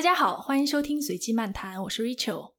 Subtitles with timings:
[0.00, 2.54] 大家好，欢迎收听随机漫谈，我是 Rachel。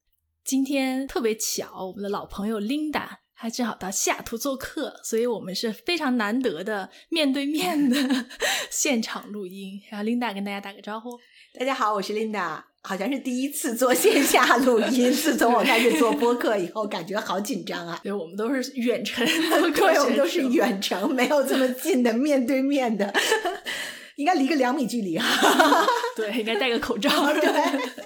[0.45, 7.97] 今天特别巧，我们的老朋友 Linda 她正好到西雅图做客，所以我们是非常难得的面对面的
[8.69, 9.81] 现场录音。
[9.89, 11.19] 然后 Linda 跟大家打个招呼。
[11.57, 15.09] 大家好，我是 Linda，好像是第一次做线下录音。
[15.11, 17.99] 自从我开始做播客以后，感觉好紧张啊！
[18.03, 19.25] 对，我们都是远程，
[19.73, 23.11] 对，我们都是远程，没有这么近的面对面的，
[24.21, 25.25] 应该离个两米距离啊。
[26.15, 27.09] 对，应该戴个口罩。
[27.33, 27.41] 对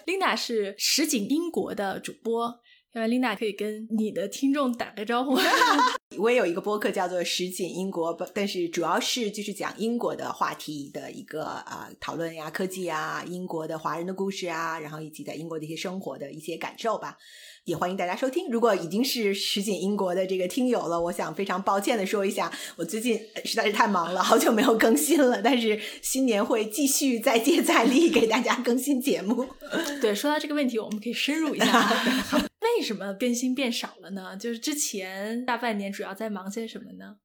[0.07, 5.37] ，Linda 是实景英国的主播，要不然 Linda 可以跟你的听众打个招呼。
[6.17, 17.17] 我也有一个播客叫做《实景英国》，不但是主要是就是讲英国的话题的一个呃讨论呀、科技啊、英国的华人的故事啊，然后以及在英国的一些生活的一些感受吧。
[17.65, 18.47] 也欢迎大家收听。
[18.51, 25.41] 如果已经是实景英国的这个听友了，我想非常抱歉的说一下，我最近实在是太忙了，好久没有更新了。
[25.41, 29.47] 但是新年会继续再接再厉，给大家更新节目。
[29.99, 31.91] 对，说到这个问题，我们可以深入一下。
[32.77, 34.37] 为什么更新变少了呢？
[34.37, 37.15] 就是之前大半年主要在忙些什么呢？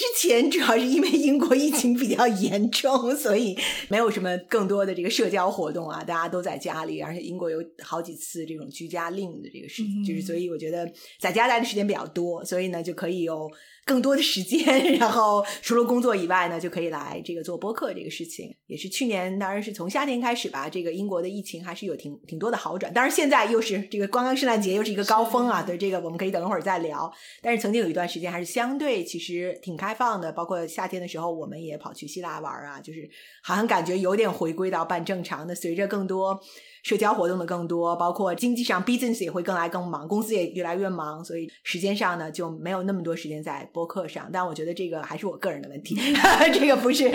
[0.00, 3.54] 之前主要是因为英国疫情比较严重，所以
[3.90, 13.46] 没有什么更多的这个社交活动啊，大家都在家里，而且英国有好几次这种居家令的这个事情，就是所以我觉得在家待的时间比较多，所以呢就可以有
[13.84, 18.54] 更多的时间， 然后除了工作以外呢，就可以来这个做播客这个事情。
[18.66, 22.92] 也是去年，当然是从夏天开始吧，这个英国的疫情还是有挺挺多的好转。
[22.94, 27.12] 当然现在又是这个刚刚圣诞节又是一个高峰啊，对这个我们可以等一会儿再聊。
[27.42, 33.08] 但是曾经有一段时间还是相对其实挺开放的，包括夏天的时候，我们也跑去希腊玩啊，就是
[33.42, 35.54] 好像感觉有点回归到半正常的。
[35.54, 36.40] 随着更多
[36.82, 44.28] 社交活动的更多，包括经济上 business 也会更来更忙，公司也越来越忙，所以时间上呢就没有那么多时间在播客上。
[44.32, 45.96] 但我觉得这个还是我个人的问题，
[46.52, 47.10] 这个不是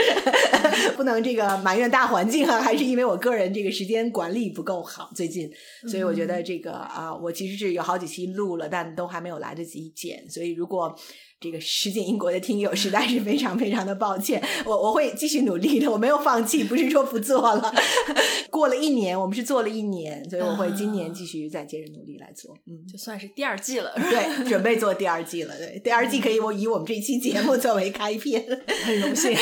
[0.96, 5.50] 不能这个埋怨大环境啊，还是因为我个人这个时间管理不够好，最近，
[5.88, 10.96] 所以我觉得这个啊，我其实是有好几期录了，但都还没有来得及剪，所以如果。
[11.40, 17.74] 这个实践英国的听友实在是非常非常的抱歉，我我会继续努力的，我没有放弃，不是说不做了。
[18.50, 22.56] 过了一年，我们是做了一年，所以我会今年继续再接着努力来做。
[22.66, 25.56] 嗯，就算是第二季了，对，准备做第二季了。
[25.58, 28.42] 对， 第二季可以我以我们这期节目作为开篇，
[28.86, 29.36] 很荣幸，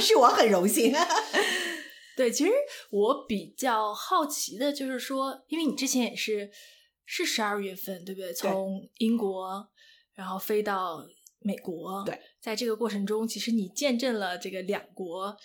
[0.00, 0.92] 是我很荣幸。
[2.16, 2.50] 对，其实
[2.90, 6.50] 我比较好奇的就是说，因为你之前也是
[7.06, 8.32] 是十二月份，对不对？
[8.32, 9.68] 从英国
[10.14, 11.06] 然后飞到。
[11.44, 15.36] 美国对，在这个过程中，其实你见证了这个两国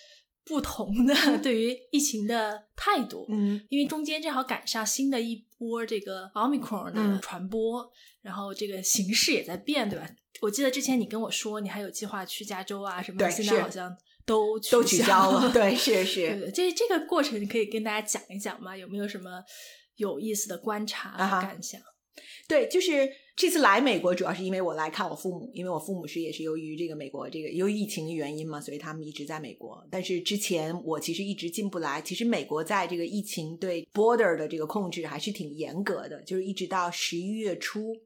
[0.44, 1.12] 不同的
[1.42, 3.26] 对于疫情的态度。
[3.28, 7.84] 嗯，因为中间正好赶上新的一波这个奥密克戎的传播，
[8.22, 10.08] 然后这个形势也在变，对吧？
[10.40, 13.92] 我记得之前你跟我说，你还有计划去加州啊什么，对，现在好像
[14.24, 15.52] 都都取消了。
[15.52, 16.48] 对，是是。
[16.54, 18.76] 这这个过程可以跟大家讲一讲吗？
[18.76, 19.42] 有没有什么
[19.96, 21.80] 有意思的观察和感想？
[22.46, 29.80] 对，就是这次来美国，主要是因为我来看我父母，因为我父母是也是由于这个美国这个由于疫情的原因嘛，所以他们一直在美国。
[29.92, 32.02] 但是之前我其实一直进不来。
[32.02, 37.96] 其实美国在这个疫情对 border 的这个控制还是挺严格的，就是一直到十一月初，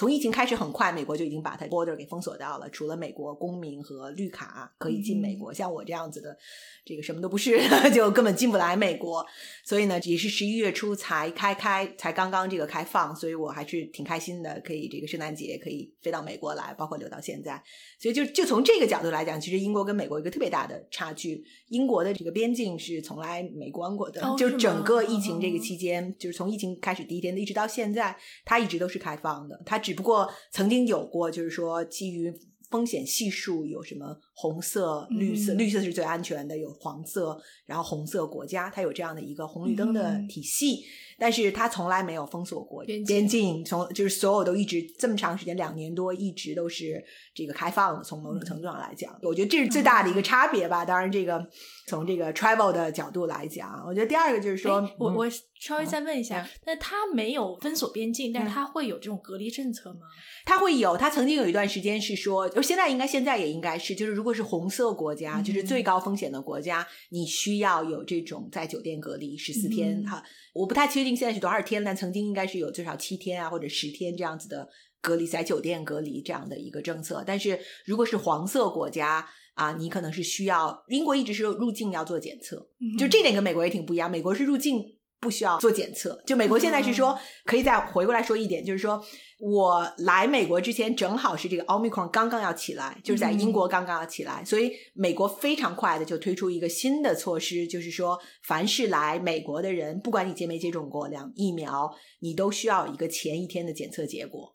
[0.00, 6.34] 从疫情开始很快，美国就已经把它 border 给封锁掉了，除了美国公民和绿卡可以进美国，像我这样子的。
[6.82, 7.60] 这个什么都不是，
[7.94, 9.24] 就根本进不来美国，
[9.62, 17.62] 所以呢，也是十一月初才开开，才刚刚这个开放，所以我还是挺开心的，可以这个圣诞节可以飞到美国来，包括留到现在，
[18.00, 25.04] 所以就就从这个角度来讲，其实英国跟美国一个特别大的差距，英国的这个边境是从来没关过的，就整个？
[25.04, 32.32] 疫情这个期间，就是从疫情开始第一天一直到现在，它一直都是开放的，它只只不过曾经有过，就是说基于。
[32.70, 35.52] 风险系数有什么红色、绿色？
[35.52, 40.86] 绿色是最安全的，有黄色，然后红色国家，它有这样的一个红绿灯的体系。
[41.18, 48.02] 但是它从来没有封锁过边境，从就是所有都一直这么长时间，两年多一直都是这个开放的。
[48.02, 50.82] 从某种程度上来讲，我觉得这是最大的一个差别吧。
[50.82, 51.46] 当然，这个
[51.86, 55.28] 从这个 travel 的角度来讲，我觉得第二个就是说，我我
[55.60, 60.06] 稍微再问一下，那它没有封锁边境，但是它会有这种隔离政策吗？
[60.46, 70.22] 它会有，它曾经有一段时间是说，就现在应该现在也应该是，就是如果是红色国家，就是最高风险的国家，你需要有这种在酒店隔离十四天哈。
[70.52, 74.68] 我不太确定现在是多少天，但曾经应该是有最少七天啊，或者十天这样子的
[75.00, 77.22] 隔离，在酒店隔离这样的一个政策。
[77.26, 82.68] 但是如果是黄色国家啊，你可能是需要英国一直是入境要做检测，
[82.98, 84.10] 就这点跟美国也挺不一样。
[84.10, 84.82] 美国是入境
[85.20, 86.20] 不需要做检测。
[86.26, 89.02] 就美国现在是说，可以再回过来说一点，就是说
[89.38, 101.90] 我来美国之前，正好是这个奥密克戎刚刚要起来，就是在英国刚刚要起来，所以美国非常快的就推出一个新的措施，就是说，凡是来美国的人，不管你接没接种过两疫苗，
[102.20, 104.52] 你都需要一个前一天的检测结果，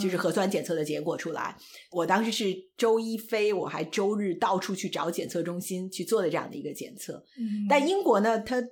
[0.00, 1.56] 就是核酸检测的结果出来。
[1.90, 7.24] 我当时是周一飞，我还周日到处去找检测中心去做的这样的一个检测。
[7.68, 8.62] 但英国呢，它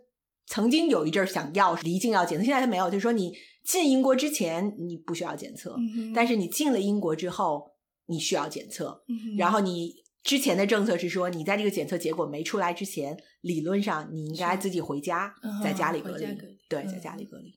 [0.52, 3.32] 曾经有一阵儿想要离境要检测，现在他没有，就是说你。
[3.64, 5.76] 进英国之前你不需要检测，
[6.12, 7.70] 但是你进了英国之后
[8.06, 9.04] 你需要检测。
[9.38, 9.94] 然后你
[10.24, 15.32] 之前的政策是说，你在这个检测结果没出来之前，理论上你应该自己回家，
[15.62, 16.26] 在家里隔离。
[16.68, 17.56] 对，在家里隔离，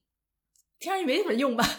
[0.79, 1.67] 听上去没什么用吧？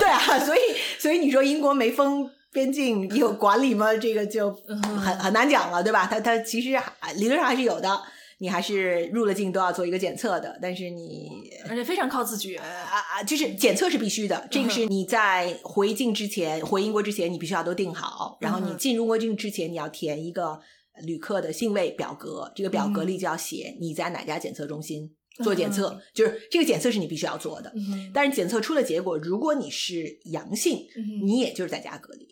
[0.00, 0.58] 对啊，所以
[0.98, 3.94] 所以你说英国没封边境有管理吗？
[3.94, 6.04] 这个就很很难讲了，对吧？
[6.10, 6.70] 它它其实
[7.14, 8.02] 理论上还是有的。
[8.38, 11.30] 你还是入了境都要做一个检测的，但是你
[11.68, 20.60] 而且非常靠自觉啊啊，就是检测是必须的，这个是你在回境之前回英国之前你必须要都定好，然后你进入国境之前你要填一个
[21.06, 25.10] 旅客的信位表格，这个表格里就要写你在哪家检测中心
[25.42, 27.72] 做检测，就是这个检测是你必须要做的，
[28.12, 30.86] 但是检测出了结果，如果你是阳性，
[31.24, 32.28] 你也就是在家隔离，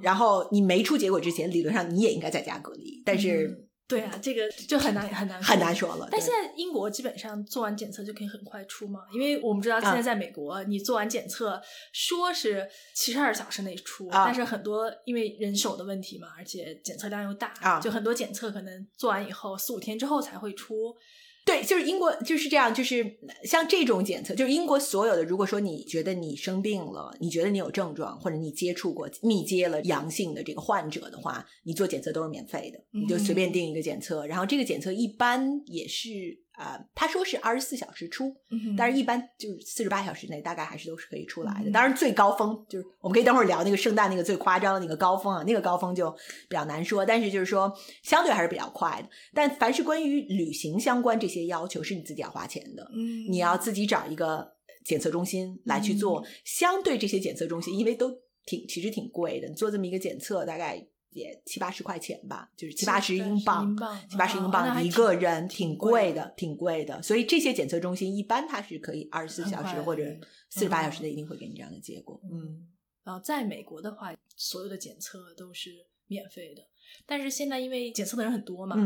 [0.00, 3.66] 然后你没出结果之前，理论上你也应该在家隔离，但是。
[3.86, 6.08] 对啊，这个就很难很难很难说了。
[6.10, 11.60] 但现在英国基本上做完检测就可以很快出嘛，因为我们知道现在在美国，你做完检测
[11.92, 20.96] 说是七十二小时内出，但是很多因为人手的问题嘛，而且检测量又大，就很多检测可能做完以后四五天之后才会出。
[21.44, 25.22] 对，就是英国就是这样，就是像这种检测，就是英国所有的。
[25.24, 36.43] 如果说你觉得你生病了，你觉得你有症状，或者你接触过、密接了阳性的这个患者的话，你做检测都是免费的，你就随便定一个检测，然后这个检测一般也是。
[36.54, 38.32] 啊，他说是二十四小时出，
[38.76, 41.70] 但是一般就是四十八小时内，大概还是都是可以出来的。
[41.72, 46.08] 当然，最高峰就是我们可以等会儿聊那个圣诞那个最夸张的那个高峰啊，那个高峰就
[46.48, 47.04] 比较难说。
[47.04, 49.08] 但是就是说，相对还是比较快的。
[49.32, 54.52] 但凡是关于旅行相关这些要求，是你自己要花钱的，嗯，你要自己找一个
[54.84, 56.24] 检测中心来去做。
[56.44, 58.10] 相对这些检测中心，因为都
[58.46, 60.86] 挺其实挺贵的，你做这么一个检测大概。
[61.14, 63.74] 也七八十块钱吧，就是七八十英镑，
[64.10, 67.00] 七八十英镑一个人，挺贵的，挺贵的。
[67.00, 70.04] 所以这些检测中心一般它是可以二十四小时或者
[70.50, 72.20] 四十八小时内一定会给你这样的结果。
[72.30, 72.68] 嗯，
[73.04, 76.62] 然后在美国的话，所有的检测都是免费的，
[77.06, 78.76] 但是现在因为检测的人很多嘛，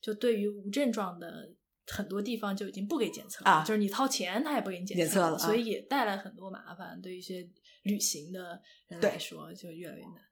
[0.00, 1.50] 就对于无症状的
[1.86, 7.48] 很多地方就已经不给检测了，就是你掏钱他也不给你检测了，所以也带来很多麻烦，对一些
[7.84, 10.27] 旅行的人来说就越来越难。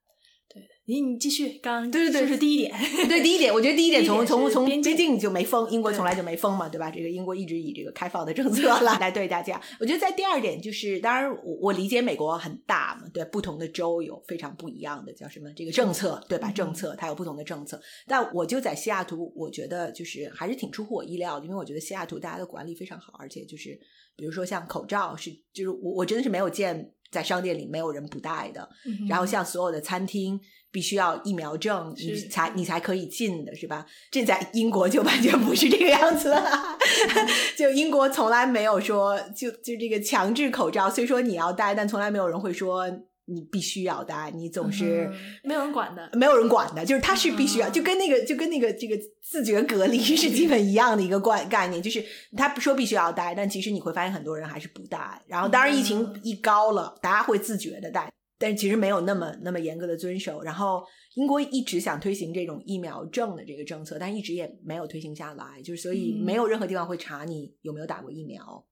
[0.57, 2.73] 对，你你继续，刚对对对，是第一点，
[3.07, 6.91] 对第一点，我觉得第一点 从从从边境就没封，英国从来就没封嘛，对吧？
[6.91, 9.61] 这个英国一直以这个开放的政策来 来对大家。
[9.79, 16.51] 我觉得在第二点就是，当然我我理解美国很大嘛，对，不同的州有非常不一样的叫什么这个政策，对吧？
[16.51, 23.79] 政策它有不同的政策，但我就在西雅图，我觉得就是还是挺出乎我意料的，因为我觉得西雅图大家的管理非常好，而且就是
[24.17, 26.93] 比如说像口罩是，就是我我真的是没有见。
[27.11, 28.69] 在商店里没有人不戴的，
[29.09, 33.87] 然后像所有的餐厅必须要疫苗证，你才你才可以进的是吧？
[34.11, 36.79] 这在英国就完全不是这个样子了，
[37.57, 42.87] 就英国从来没有说就就这个强制口罩，虽说你要戴，但从来没有人会说。
[43.29, 45.11] 你必须要戴，你总是
[45.43, 52.05] 没有人管的，没有人管的，就是他是必须要，就跟那个就跟那个这个自觉隔离是基本一样的一个概概念，就是
[52.37, 55.21] 他说必须要戴，但其实你会发现很多人还是不戴。
[55.27, 60.43] 然后当然疫情一高了，大家会自觉的戴，但其实没有那么那么严格的遵守。
[60.43, 60.85] 然后
[61.17, 68.65] 英国一直想推行这种疫苗证的这个政策，但一直也没有推行下来，就是所以没有任何地方会查你有没有打过疫苗，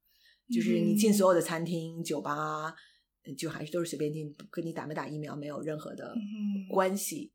[0.54, 2.73] 就是你进所有的餐厅、酒吧。
[3.33, 6.14] 就还是都是随便进，跟你打没打疫苗没有任何的
[6.69, 7.33] 关系。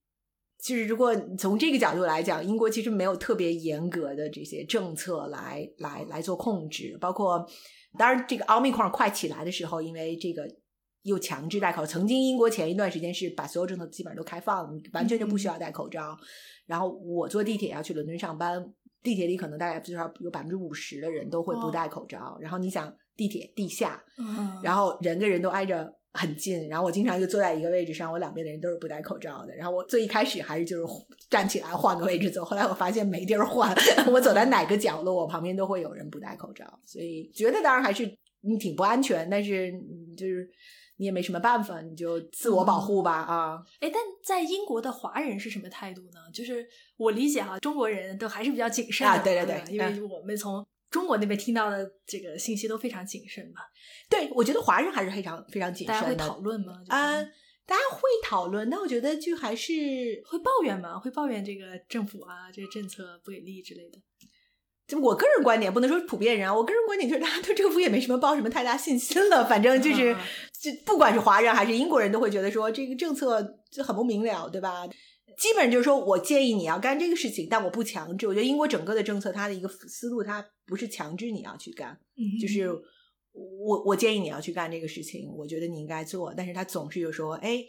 [0.59, 6.97] 其实，如果从这个角度来讲，英国其实没有特别严格的这些政策来来来做控制。
[6.99, 7.47] 包括，
[7.97, 10.45] 当然，这个奥密克戎快起来的时候，因为这个
[11.03, 16.17] 又强制戴口曾经英国前一段时间是把所有政策基本上都开放，完全就不需要戴口罩。
[16.65, 18.61] 然后我坐地铁要去伦敦上班，
[19.01, 22.37] 地铁里可能大概至少有百分之五十的人都会不戴口罩。
[22.41, 22.93] 然后你想。
[23.19, 24.01] 地铁地下，
[24.63, 29.53] 然后人跟人都挨着很近，然后我经常就坐在一个位置上，我两边的人都是不戴口罩的。
[29.53, 30.93] 然后我最一开始还是就是
[31.29, 33.75] 站起来换个位置走，后来我发现没地儿换，
[34.09, 38.09] 我走在哪个角落，我旁边都会有人不戴口罩，所以觉得当然还是
[38.39, 39.69] 你挺不安全，但是
[40.15, 40.49] 就是
[40.95, 43.61] 你也没什么办法，你就自我保护吧啊。
[43.81, 46.21] 哎，但在英国的华人是什么态度呢？
[46.33, 50.65] 就是我理解哈，中国人都还是比较谨慎的，对对对，因为我们从。
[50.89, 53.61] 中国那边听到的这个信息都非常谨慎吧？
[54.09, 56.01] 对，我觉得华人还是非常非常谨慎的。
[56.01, 56.73] 大家会讨论吗？
[56.87, 57.21] 啊，
[57.65, 59.73] 大家会讨论，但我觉得就还是
[60.25, 60.97] 会抱怨嘛？
[60.97, 63.99] 会抱怨这个政府啊，这个政策不给力之类的。
[64.87, 66.55] 就我个人观点，不能说普遍人啊。
[66.55, 69.45] 我个人观点就是，大家对政府也没什么抱什么太大信心了。
[69.45, 70.15] 反正就是，
[70.59, 73.39] 就不管是华人还是英国人都会觉得说，这个政策
[73.71, 74.87] 就很不明了，对吧？
[75.39, 78.27] 基本就是说我建议你要干这个事情，但我不强制。
[78.27, 81.97] 我觉得英国整个的政策，它的一个思路，它不是强制你要去干，
[82.41, 82.67] 就是
[83.31, 86.33] 我我建议你要去干这个事情，我觉得你应该做。
[86.35, 87.63] 但是他总是就说，哎，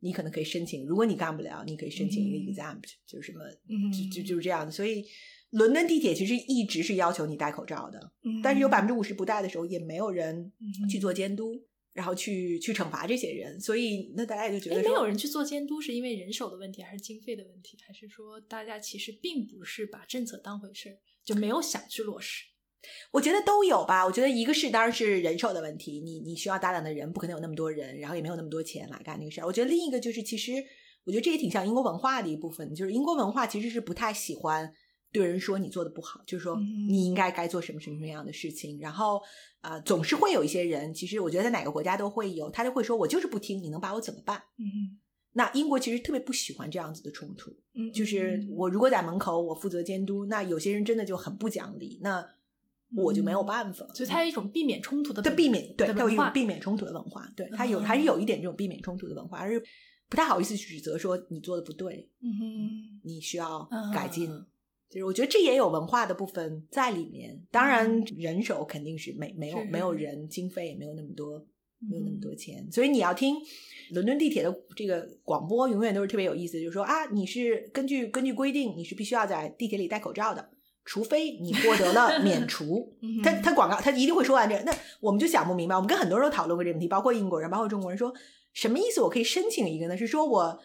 [0.00, 3.44] 你可能可以申请，如果你干不了，你可以申请一个 exempt，就是什么，
[3.90, 4.72] 就就就是这样的。
[4.72, 5.04] 所以。
[5.50, 10.52] 伦敦地铁其实一直是要求你戴口罩的，但是有百分之五十不戴的时候，也没有人
[10.90, 11.54] 去做监督，
[11.96, 13.58] 然后去去惩罚这些人。
[13.60, 22.44] 所以那大家也就觉得，没有人去做监督，是因为人手的问题，还是经费的问题，还是说大家其实并不是把政策当回事儿，就没有想去落实？
[23.10, 24.04] 我觉得都有吧。
[24.06, 29.46] 我觉得一个是当然是人手的问题，你你需要大量的人，不可能有那么多人，然后也没有那么多钱来干那个事儿。
[29.46, 30.52] 我觉得另一个就是，其实
[31.04, 34.72] 我觉得这也挺像英国文化的一部分，就是英国文化其实是不太喜欢。
[35.16, 36.58] 对人说你做的不好，就是说
[36.88, 38.78] 你应该该做什么什么什么样的事情。
[38.78, 39.20] 然后
[39.60, 44.36] 啊，总是会有一些人，其实我觉得在哪个国家都会有，他就会说我就是不听，你能把我怎么办？
[44.58, 44.98] 嗯
[45.32, 47.50] 那英国其实特别不喜欢这样子的冲突。
[47.74, 52.26] 嗯，就是我如果在门口，我负责监督，那有些人真的就很不讲理，那
[52.96, 53.86] 我就没有办法。
[53.92, 57.30] 所以它有一种避免冲突的，对避免对，它有一种避免冲突的文化。
[57.36, 59.62] 对，它有还是有一点这种避免冲突的文化，而是
[60.08, 62.08] 不太好意思指责说你做的不对。
[62.22, 64.30] 嗯哼，你需要改进。
[64.96, 71.38] 就是我觉得这也有文化的部分在里面，当然人手肯定是没没有没有人，经费也没有那么多，
[71.86, 73.36] 没有那么多钱，所以你要听
[73.90, 80.48] 伦敦地铁的这个广播，永远都是特别有意思，就是说啊，你是根据根据规定，你是必须要在地铁里戴口罩的，
[80.86, 82.96] 除非你获得了 免除。
[83.22, 88.10] 他他广告他一定会说完这，那我们就想不明白，我们跟很多人都讨论过这个问题，包括英国人，包括中国人，说
[88.54, 89.02] 什么意思？
[89.02, 89.94] 我可以申请一个呢？
[89.94, 90.58] 是说我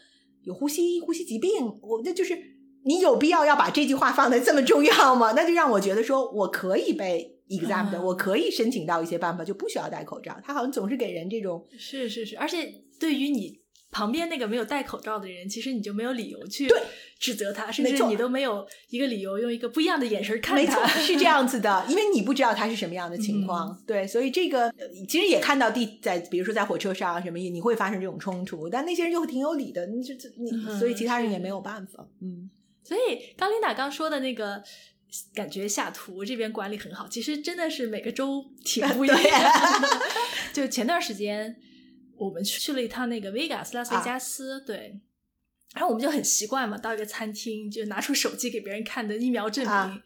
[0.43, 2.50] 有呼吸呼吸疾病，我那就是。
[2.85, 5.33] 你有必要要把这句话放的这么重要吗？
[5.35, 10.35] 那就让我觉得说我可以被 exam 的，我可以申请到一些办法，就不需要戴口罩。
[10.43, 13.59] 他好像总是给人这种是是是，而且对于你
[13.91, 16.67] 旁边那个没有戴口罩的人，其实你就没有理由去
[17.19, 20.61] 指责他，甚至你都没有一个理由用一个不一样的眼神看他。
[20.63, 23.77] 没错是这样子的， 因为你不知道他是什么样的情况。
[23.85, 24.73] 对，所以这个
[25.09, 32.07] 其实也看到地在，比如说在火车上什么，你会发生这种冲突，但那些人就挺有理的，你就你，所以其他人也没有办法。
[32.21, 32.49] 嗯。
[32.83, 34.61] 所以，刚琳达刚说的那个
[35.33, 37.07] 感觉，下图这边管理很好。
[37.07, 39.19] 其实真的是每个州挺不一样。
[40.53, 41.55] 就前段时间，
[42.17, 44.99] 我们去了一趟那个 Vegas 拉斯维加斯，对。
[45.73, 50.01] 然后我们就很习惯嘛，到一个餐厅就拿出手机给别人看的疫苗证明。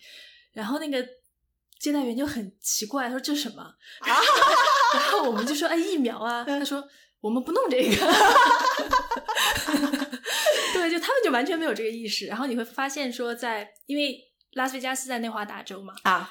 [0.53, 1.03] 然后那个
[1.79, 3.73] 接待员就很奇怪，他说这是什么？
[4.05, 4.15] 然
[5.11, 6.43] 后我们就说哎疫苗啊。
[6.43, 6.87] 他说
[7.19, 7.95] 我们不弄这个。
[10.89, 12.27] 对，就他们就完全没有这个意识。
[12.27, 14.19] 然后你会发现，说在因为
[14.53, 16.29] 拉斯维加斯在内华达州嘛，啊，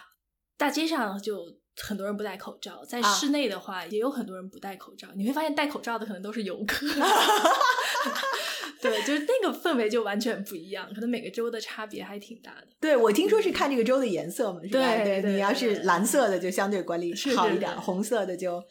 [0.57, 1.45] 大街上就
[1.77, 5.09] 很多人不戴口罩，在室内的话也有很多人不戴口罩。
[5.17, 6.87] 你会发现戴口罩的可能都是游客。
[8.81, 12.67] 对，就是那个氛围就完全不一样，可能每个州的差别还挺大的。
[12.79, 14.95] 对，我听说是看这个州的颜色嘛，是吧？
[15.05, 18.63] 对对，你要是蓝色的就相对管理好一点，红色的就。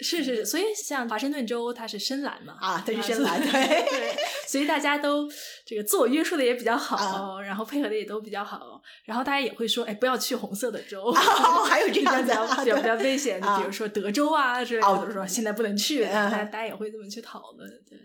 [0.00, 3.50] 是是是，所以像华盛顿州它是深蓝嘛，啊，它是深蓝，对
[3.88, 4.16] 对，
[4.46, 5.28] 所以大家都
[5.64, 17.98] 这个自我约束的也比较好，然后配合的也都比较好，然后大家也会说，哎，不要去红色的州，还有这样子 比较比较危险，比如说德州啊之类的，就是说现在不能去，大家大家也会这么去讨论，对。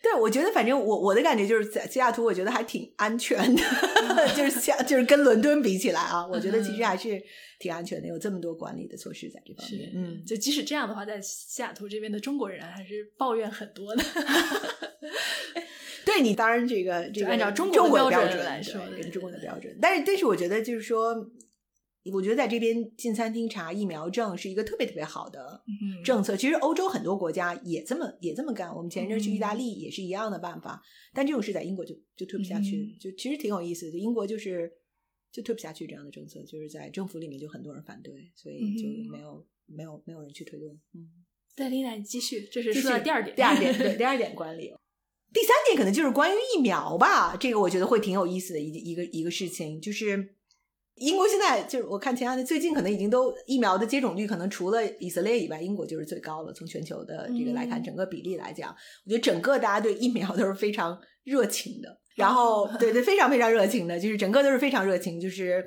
[0.00, 3.62] 对，我觉得反正我我的感觉就是在西雅图，我觉得还挺安全的，
[4.36, 7.20] 就是像就是跟伦敦比起来啊，我觉得其实还是
[7.58, 9.90] 挺安全的，有这么多管理的措施在这方面。
[9.94, 14.04] 嗯，就即使这样的话，在西雅图这边的中国人还是抱怨很多的。
[16.06, 21.28] 对你当然这个这个按照中国的标准来说，跟中国的标准，但是但是我觉得就是说。
[22.12, 25.62] 我觉得在这边进餐厅查疫苗证是一个特别特别好的
[26.04, 26.36] 政策。
[26.36, 28.74] 其实欧洲很多国家也这么也这么干。
[28.74, 32.96] 我们前一阵去意大利也是一样的办法，但这种事在英国就就推不下去。
[33.00, 34.70] 就其实挺有意思的，英国就是
[35.32, 40.68] 就推不下去这样的政策，就是在政府里面就很多人反对，所以就没有没有没有人去推动。
[40.94, 41.08] 嗯，
[41.56, 44.72] 对，丽娜你继续，这是说到第二点，第二点对， 第二点管理。
[45.32, 50.36] 第三点可能就是关于疫苗吧，这个我觉得会挺有意思的一一个一个事情，就是。
[51.00, 56.52] 英国现在就是我看前两天最近可能已经都疫苗的接种率可能除了以色列以外，英国就是最高了。
[56.52, 58.74] 从全球的这个来看，整个比例来讲，
[59.04, 61.98] 我觉得整个大家对疫苗都是非常热情的。
[62.16, 65.64] 然后对对，非常非常热情的，就是整个都是非常热情，就是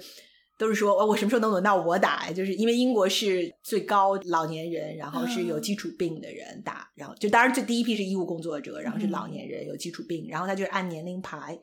[0.58, 2.34] 都是说，我什么时候能轮到我打呀？
[2.34, 11.58] 就是因为英国是最高老年人，然后是有基础病的人打，然后就当然最第一批是医务工作者，然后是老年人有基础病，然后他就是按年龄排，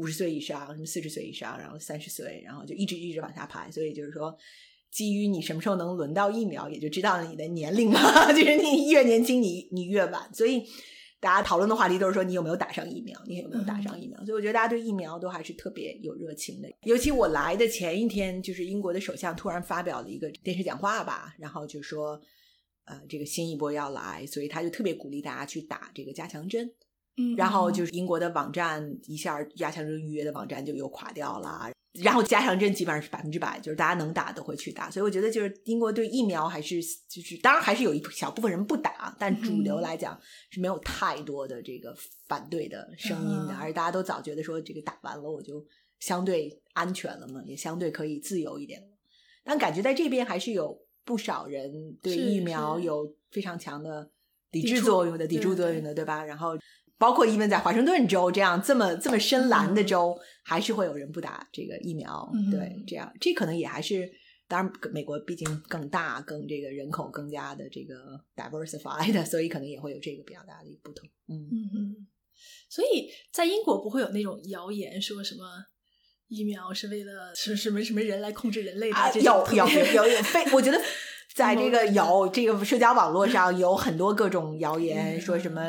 [0.00, 3.70] 五十岁以上，什么四十岁以上，然后三十岁，然后就一直一直往下排。
[3.70, 4.34] 所以就是说，
[4.90, 8.00] 基于你什么时候能轮到疫苗，也就知道了你的年龄嘛，
[8.32, 10.32] 就是你越年轻，你你越晚。
[10.32, 10.64] 所以。
[11.22, 14.16] 大家讨论的话题都是说你有没有打上疫苗，你有没有打上疫苗？
[14.24, 16.68] 所以我觉得大家对疫苗都还是特别有热情的。
[16.84, 22.18] 尤其我来的前一天，就是英国的首相突然发表了一个电视讲话吧，然后就说，
[22.86, 26.72] 呃，这个新一波要来，所以他就特别鼓励大家去打这个加强针。
[27.20, 31.70] 嗯，然后就是英国的网站一下压强针预约的网站就又垮掉了。
[32.04, 40.16] 然后加强针基本上是百分之百，就是大家能打都会去打，所以我觉得就是英国对疫苗还是就是当然还是有一小部分人不打，但主流来讲
[40.50, 41.92] 是没有太多的这个
[42.28, 45.66] 反对的声音的，而且大家都早觉得说这个打完了我就
[45.98, 48.86] 相对安全了嘛，也相对可以自由一点了。
[49.42, 54.08] 但感觉在这边还是有不少人对疫苗有非常强的
[54.52, 56.24] 抵制作用的、抵触作用的，对吧？
[56.24, 56.56] 然后。
[57.00, 60.14] 包括因为在华盛顿州这样这么这么深蓝的州，
[60.44, 62.30] 还是会有人不打这个疫苗。
[62.52, 64.06] 对，这样这可能也还是，
[64.46, 71.08] 当然美国毕竟更大，更这个人口更加的这个 diversified， 所以可能也会有这个比较大的一个不同。
[71.26, 72.06] 嗯嗯嗯。
[72.68, 75.46] 所以在英国不会有那种谣言说什么
[76.28, 79.20] 疫苗是为了什什么什么人来控制人类的？
[79.20, 80.78] 有有有有非我觉得。
[81.34, 85.62] 在这个有这个社交网络上有很多各种谣言，说什么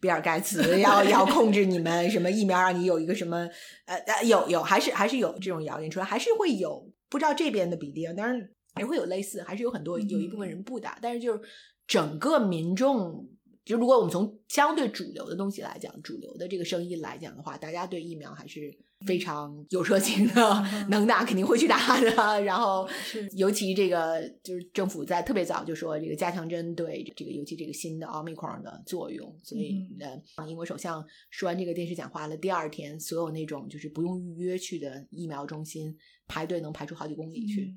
[0.00, 3.48] 比尔盖茨要要控制你们什么疫苗，让你有一个什么
[3.86, 8.40] 呃呃有有还是还是有这种谣言出来，还是会有不知道这边的比例，当然
[8.78, 11.40] 也会有类似，还是有很多有一部分人不打，但是就是
[11.86, 13.28] 整个民众。
[13.64, 18.70] 就如果我们从相对主流的东西来讲，主流的这个声音来讲的话，大家对疫苗还是
[19.06, 22.42] 非常有热情的， 能打肯定会去打的。
[22.42, 22.86] 然后，
[23.36, 37.74] 尤其这个就是政府在特别早就说这个加强针对这个尤其这个新的奥密克戎的作用，所以呃，英国首相说完这个电视讲话的第二天，所有那种就是不用预约去的疫苗中心排队能排出好几公里去。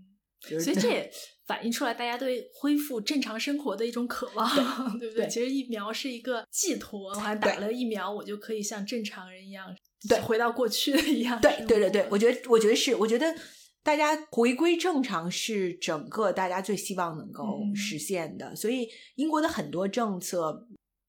[0.60, 1.12] 所以这也
[1.46, 5.28] 反映出来大家对恢复正常生活的一种渴望，对不对？
[5.28, 9.76] 其实疫苗是一个寄托，我打了疫苗，我就可以像正常人一样，
[10.08, 11.40] 对，回到过去的一样。
[11.42, 13.36] 对，对，对，对，我觉得，我觉得是，我觉得
[13.84, 18.56] 大家回归正常是整个大家最希望能够实现的。
[18.56, 20.68] 所以英国的很多政策。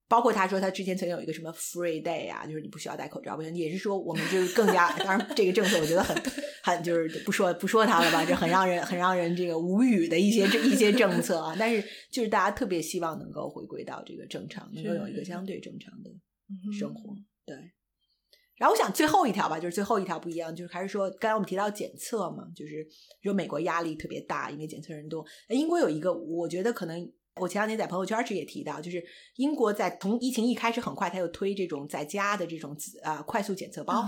[0.09, 6.17] 包括他说他之前曾经有一个什么 free day 啊，就是你不需要戴口罩，不行，也是说我们就是更加，当然这个政策我觉得很
[6.63, 11.55] 很就是不说不说他了吧，就很让人很让人这个无语的一些一些政策啊。
[11.59, 16.11] 但是就是大家特别希望能够回归到这个正常，能够有一个相对正常的
[16.79, 17.15] 生活。
[17.45, 17.55] 对。
[18.57, 22.85] 然后我想最后一条吧，就是最后一条不一样，就是还是说刚才我们提到检测嘛，就是
[23.23, 25.23] 说美国压力特别大，因为检测人多。
[25.51, 27.13] 英国有一个，我觉得可能。
[27.41, 29.05] 我前两天在朋友圈时也提到，就是
[29.37, 34.05] 英国在从疫情一开始，很快他就推这种在家的这种呃快速检测包，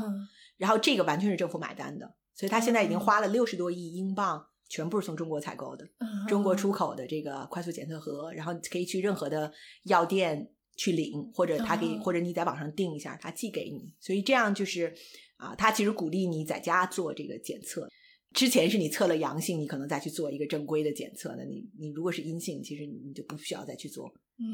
[0.56, 5.88] 然后这个完全是政府买单的，所以他现在已经花了六十多亿英镑，全部是从中国采购的，
[6.28, 9.52] 中国出口的这个快速检测盒，然后可以去任何的
[9.84, 14.94] 药店去领，或者他给或者你在网上订一下，他寄给你，所以这样就是
[15.36, 17.88] 啊，他其实鼓励你在家做这个检测。
[18.32, 21.34] 之前是你测了阳性，你可能再去做一个正规的检测。
[21.36, 24.12] 那你你如果是阴性，其实你就不需要再去做，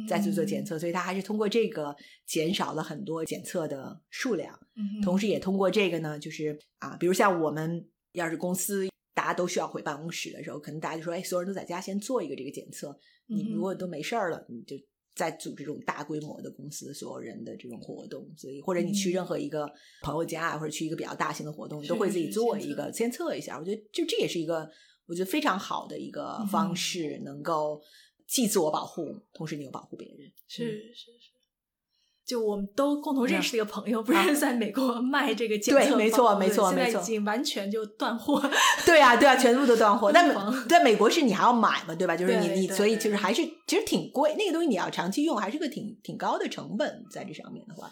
[0.09, 0.79] 再去做检测。
[0.79, 12.99] 所以它还是通过这个减少了很多检测的数量，嗯同时也通过这个呢，就是啊，比如像我们要是公司大家都需要回办公室的时候，可能大家就说，哎，所有人都在家先做一个这个检测。
[13.27, 14.77] 你如果都没事儿了，你就。
[15.17, 19.69] 在组织这种大规模的公司所有人的这种活动，所以或者你去任何一个
[20.03, 23.59] 朋友家，或者去一个比较大型的活动，你都会自己做一个先测一下。
[23.59, 24.71] 我觉得就这也是一个
[25.07, 27.81] 我觉得非常好的一个方式，能够
[28.27, 30.31] 既自我保护，同时你又保护别人。
[30.47, 31.36] 是是是。
[32.27, 38.43] 就我们都共同认识的一个朋友，不是在美国卖这个检测对，没错，没错，没错，现在已经完全就断货。
[38.85, 40.11] 对啊，对啊，全部都断货。
[40.11, 40.35] 但
[40.69, 42.17] 在美国是你还要买嘛，对吧？
[42.17, 44.35] 就是你你，所以就是还是其实挺贵。
[44.37, 47.89] 那个东西你要长期用，还是个挺挺高的成本在这上面的话。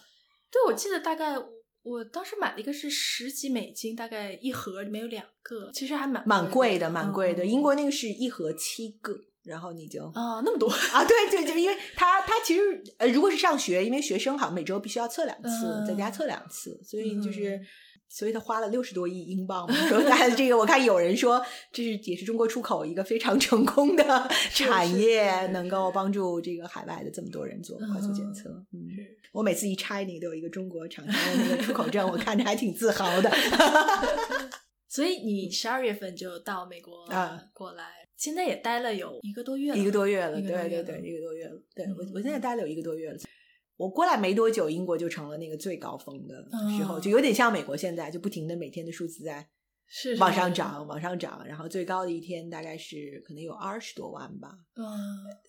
[0.51, 1.37] 对，我记得大概
[1.85, 7.47] 我当时买了一个是十几美金，大概一盒里面有两个，其实还蛮蛮贵的，蛮贵的。
[7.47, 9.14] 英国那个是一盒七个。
[9.44, 17.61] 然后你就啊那么多啊对对，就因为他他其实呃如果是上学，因为学生好像每周必须要测两次，在家测两次，所以就是
[18.09, 19.70] 所以他花了六十多亿英镑。
[19.88, 20.00] 说
[20.37, 28.48] 这个我看有人说这是也是中国出口一个非常成功的产业，能够帮助这个海外的这么多人做快速检测。
[28.72, 28.88] 嗯，
[29.33, 33.30] 我每次一拆，你都有一个中国厂商的那个出口证， 我看着还挺自豪的。
[34.88, 41.60] 所以你十二月份就到美国啊过来，现在也待了有一个多月了，一个多月了，对对对，一个多月了。
[41.74, 43.18] 对我我现在待了有一个多月了。
[43.76, 46.34] 我过来没多久，英国就成了那个最高峰的
[46.74, 49.46] 时候，就有点像美国现在，就不停的每天的数字在。
[49.87, 54.85] 是往上涨，往上涨，然后最高的一天大概是可能有二十多万吧，嗯，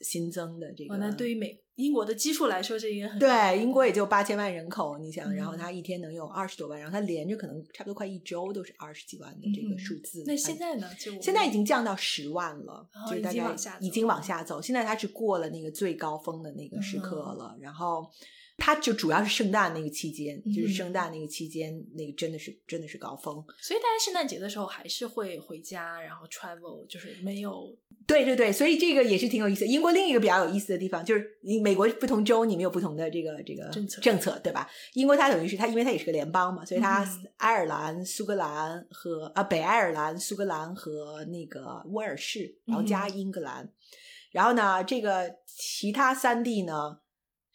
[0.02, 0.98] 新增的这个。
[0.98, 3.60] 那对于美英国的基数来说，这也很对。
[3.60, 10.24] 英国也就八千万人口，你想，然后它一天能有二十多万，然后它连着可能差不多快一周都是二十几万的这个数字。
[10.28, 10.88] 那现在呢？
[11.00, 14.62] 就现在已经降到十万了，就大概已经往下走。
[14.62, 18.10] 现在它是过了那个最高峰的那个时刻了，然后。
[18.57, 23.35] 它就主要是圣诞那个期间，就是圣诞那个期间，那个真的是真的是高峰。
[23.61, 27.77] 所以大家圣诞节的时候还是会回家，然后 travel，就是没有。
[28.07, 29.65] 对对对，所以这个也是挺有意思。
[29.65, 34.69] 英国另一个比较有意思的地方就是，你美国不同州你们有不同的这个这个政策政策，对吧？
[34.93, 37.03] 英国它等于是它，因为它也是个联邦嘛，所以它
[37.37, 43.71] 爱尔兰、苏格兰和啊北爱尔兰、苏格兰和那个威尔士，然后加英格兰，
[44.31, 46.99] 然后呢，这个其他三地呢。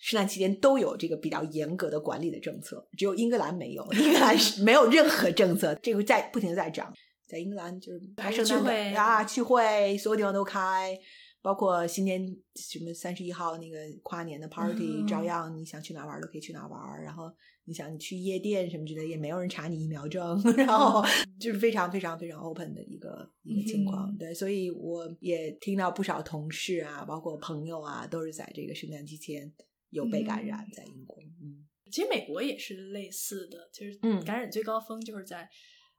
[0.00, 6.92] 圣诞期间都有这个比较严格的管理的政策，只有英格兰没有，英格兰是 没有任何政策，这个在不停的在涨，
[7.28, 10.98] 在英格兰就是还圣诞会啊，聚会，所有地方都开，
[11.42, 17.30] 包括新年什么三十一号那个跨年的 party，照样你想去哪玩都可以去哪玩，然后
[17.66, 21.04] 你想你去夜店什么之类，也没有人查你疫苗证， 然后
[21.38, 29.52] 就是非常非常非常 open 的一个一个情况，对，所以我也听到不少同事啊，包括朋友啊，都是在这个圣诞期间。
[29.90, 35.48] 有被感染在英国，嗯，其实美国也是类似的，就是感染最高峰就是在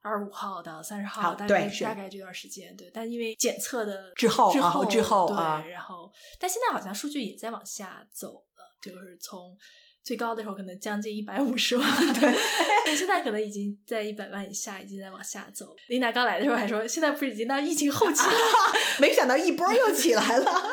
[0.02, 2.90] 二十五号到三十号，大概大概这段时间，对。
[2.92, 9.56] 但因为检测的之后之后之后对，然后但现在好像数据也在往下走了，就是从
[10.04, 12.34] 最高的时候可能将近一百五十万，对，
[12.96, 15.76] 现在可能已经在一百万以下，已经在往下走。
[15.88, 18.34] 琳达刚来的时候还说，现在不是已经到疫情后期了，
[19.00, 20.72] 没想到一波又起来了。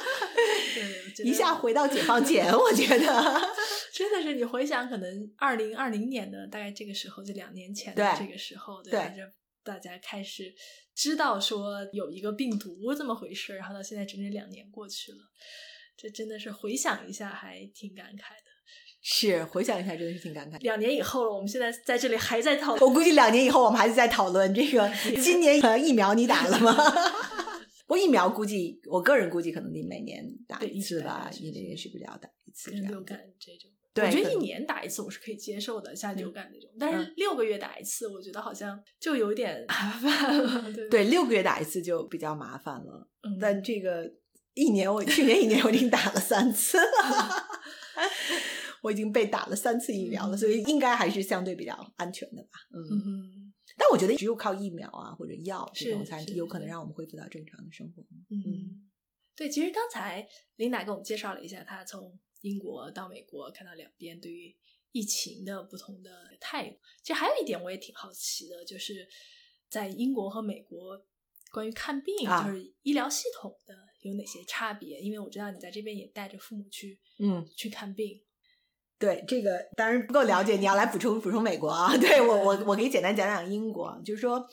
[1.24, 3.50] 一下回到解放前，我觉得
[3.92, 9.22] 真的是你回想，可能二零二零年的大概这个时候，就两年前的这个时候，对，就
[9.64, 10.54] 大家开始
[10.94, 15.18] 知道说有一个病毒这么回事，然后到现在整整两年过去了，
[15.96, 18.47] 这真的是回想一下还挺感慨的。
[19.10, 20.60] 是回想一下，真的是挺感慨。
[20.60, 22.86] 两年以后了，我们现在在这里还在讨论。
[22.86, 24.86] 我估计两年以后，我们还是在讨论这个
[25.22, 26.76] 今年疫苗你打了吗？
[27.88, 32.70] 不过疫苗估计，我个人估计可能得每年打一次吧，一年也许不了打一次。
[32.70, 36.68] 流感这种，对我觉得一年打一次我是可以接受的，像流感那种。
[36.78, 40.64] 但是六个月打一次，我觉得好像就有点麻烦了。
[40.90, 43.08] 对，六个月打一次就比较麻烦了。
[43.22, 44.04] 嗯但这个
[44.52, 47.48] 一年，我去年一年我已经打了三次了
[48.88, 52.58] 我已经被打了三次疫苗了，所以应该还是相对比较安全的吧。
[52.72, 53.52] 嗯。
[53.76, 58.02] 但我觉得只有靠疫苗啊或者药这种才有可能让我们恢复到正常的生活。
[58.30, 58.88] 嗯，
[59.36, 64.56] 对，其实刚才琳达给我们介绍了一下，她从英国到美国看到两边对于
[64.90, 66.76] 疫情的不同的态度。
[67.02, 69.06] 其实还有一点我也挺好奇的，就是
[69.68, 71.00] 在英国和美国
[71.52, 74.98] 关于看病，就是医疗系统的有哪些差别？
[74.98, 78.20] 因为我知道你在这边也带着父母去，嗯，去看病。
[78.98, 81.94] 对这个当然不够了解，你要来补充补充美国啊。
[81.98, 84.44] 对我我我可以简单讲讲英国，就是说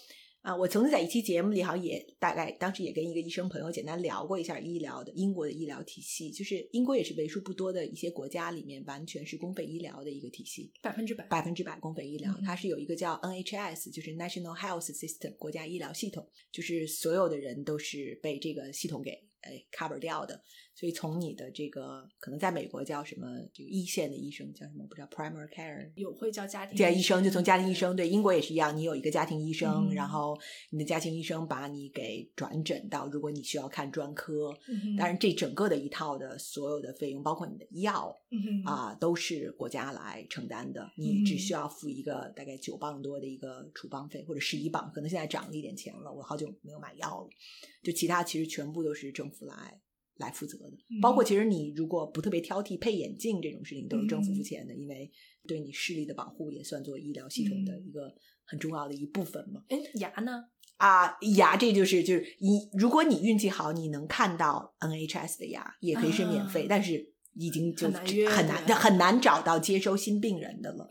[0.41, 11.25] 啊，我曾经在一期节目里好像也大概当时也跟一个医生朋友简单聊过一下医疗的英国的医疗体系，就是英国也是为数不多的一些国家里面完全是公费医疗的一个体系，百分之百。
[11.25, 19.10] 百分之百公费医疗，它是有一个叫 NHS，就是 National Health System 国家医疗系统，就是所有的人都是被这个系统给
[19.41, 20.39] 哎 cover 掉的。
[20.75, 27.65] 所以从你的这个可能在美国叫什么这个一线的医生叫什么不知道 primary care 有会叫家庭医生就从家庭？
[27.65, 30.38] 医生对英国也是一样，你有一个家庭医生，然后
[30.69, 34.53] 你的家庭医生把你给转诊到如果你需要看专科，
[34.97, 38.15] 当然这整个的一套的所有的费用包括你的药
[38.65, 47.29] 啊都是国家来承担的，你只需要付一个大概九磅多的一个处方费或者十一磅，可能现在涨了一点钱了，我好久没有买药了，
[47.81, 49.81] 就其他其实全部都是政府来。
[50.17, 55.12] 来负责的，包括其实你如果不特别挑剔，配眼镜这种事情都是政府付钱的，因为
[55.47, 58.13] 对你视力的保护也算作医疗系统的一个
[58.45, 59.62] 很重要的一部分嘛。
[59.67, 60.45] 哎，牙呢？
[60.78, 67.89] 啊，牙这就是就是你，如果你运气好，你能看到 NHS 的牙，也可以是免费，但是已经就
[68.28, 70.88] 很难很难找到接收新病人的了。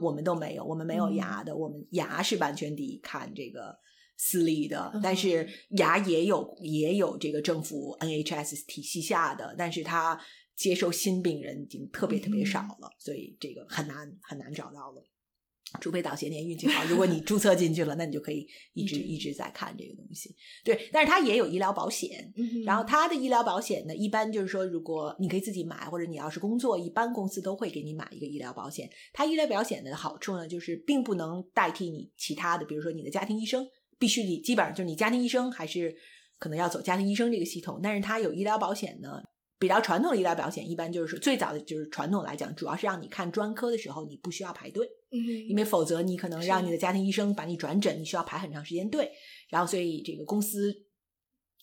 [0.00, 3.78] 我们都没有，我们没有牙的，我们牙是完全得看这个。
[4.16, 5.48] 私立的，但是
[5.78, 10.20] 牙也有也有这个政府 NHS 体系下的，但是他
[10.56, 15.04] 接受新病人已经特别特别少了，所以这个很难很难找到了。
[15.80, 20.32] 除非早些年运气好，如果你注册进去了，那你就可以 一直一直在看这个东西。
[20.62, 28.88] 对，但是它也有医疗保险，嗯然后它的医疗保险呢，一般就是说，如果你可以自己买，或者你要是工作，一般公司都会给你买一个医疗保险。
[29.12, 33.66] 它医疗保险的好处呢，就是并不能代替你其他的，比如说你的家庭医生，
[33.98, 35.94] 必须你基本上就是你家庭医生还是
[36.38, 39.22] 可能要走家庭医生这个系统，但是它有医疗保险呢。
[39.56, 49.10] 比较传统的医疗保险，一般就是最早的就是传统来讲，主要是让你看专科的时候你不需要排队，嗯因为否则你可能让你的家庭医生把你转诊，你需要排很长时间队。
[49.48, 50.74] 然后所以这个公司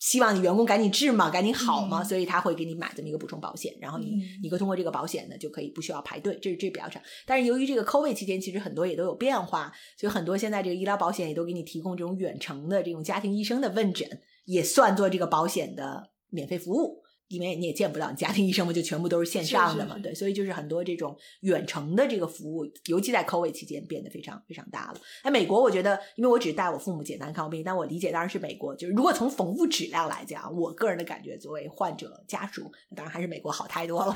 [0.02, 7.00] 希望你员工赶紧治嘛，赶紧好嘛，嗯所以他会给你买这么一个补充保险，然后你、嗯你可以通过这个保险呢就可以不需要排队，这是这比较长。
[7.24, 14.08] 但是由于这个 COVID 期间，其实很多也都有变化，所以很多现在这个医疗保险也都给你提供这种远程的这种家庭医生的问诊，
[14.46, 17.01] 也算作这个保险的免费服务。
[17.32, 25.00] 因为你也见不到你家庭医生嘛，就全部都是线上的嘛，是是是对，所以就是很多这种远程的这个服务，尤其在 COVID 期间变得非常非常大了。
[25.22, 34.14] 哎美国，我觉得，因为我只是带我父母简单看过病，但我理解当然是美国，就是如果从服务质量来讲，我个人的感觉，作为患者家属，当然还是美国好太多了。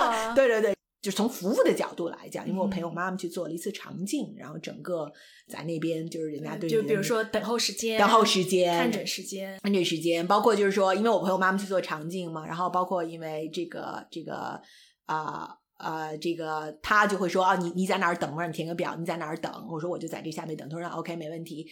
[0.00, 5.12] 啊对对对，就是从服务的角度来讲，因为我陪我嗯妈妈去做了一次肠镜，然后整个
[5.46, 14.58] 在那边就是人家对就比如说等候时间、等候时间、看诊时间，看诊时间，包括就是说，因为我陪我妈妈去做肠镜嘛，然后包括因为这个这个
[15.04, 19.52] 啊呃这个他就会说啊，你你在哪儿等，我让你填个表，你在哪儿等？
[19.70, 20.66] 我说我就在这下面等。
[20.70, 21.66] 他说 OK 没问题，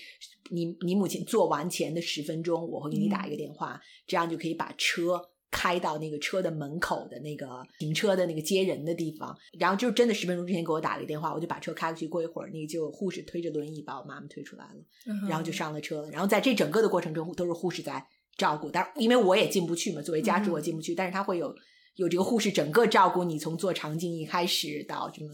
[0.51, 5.19] 你你母亲做完前的十分钟，我会给你打一个电话，这样就可以把车。
[5.53, 12.09] 开到那个车的门口的那个停车的那个接人的地方，然后就真的十分钟之前给我打了个电话，我就把车开过去。
[12.09, 14.81] 过一会儿，那个就有护士推着轮椅把我妈妈推出来了。
[15.07, 18.05] 嗯然后就上了车，然后在这整个的过程中都是护士在
[18.37, 21.55] 照顾，但因为我也进不去嘛，作为家属我进不去，但是他会有
[21.97, 25.31] 有这个护士整个照顾你，从做肠镜一开始到什么。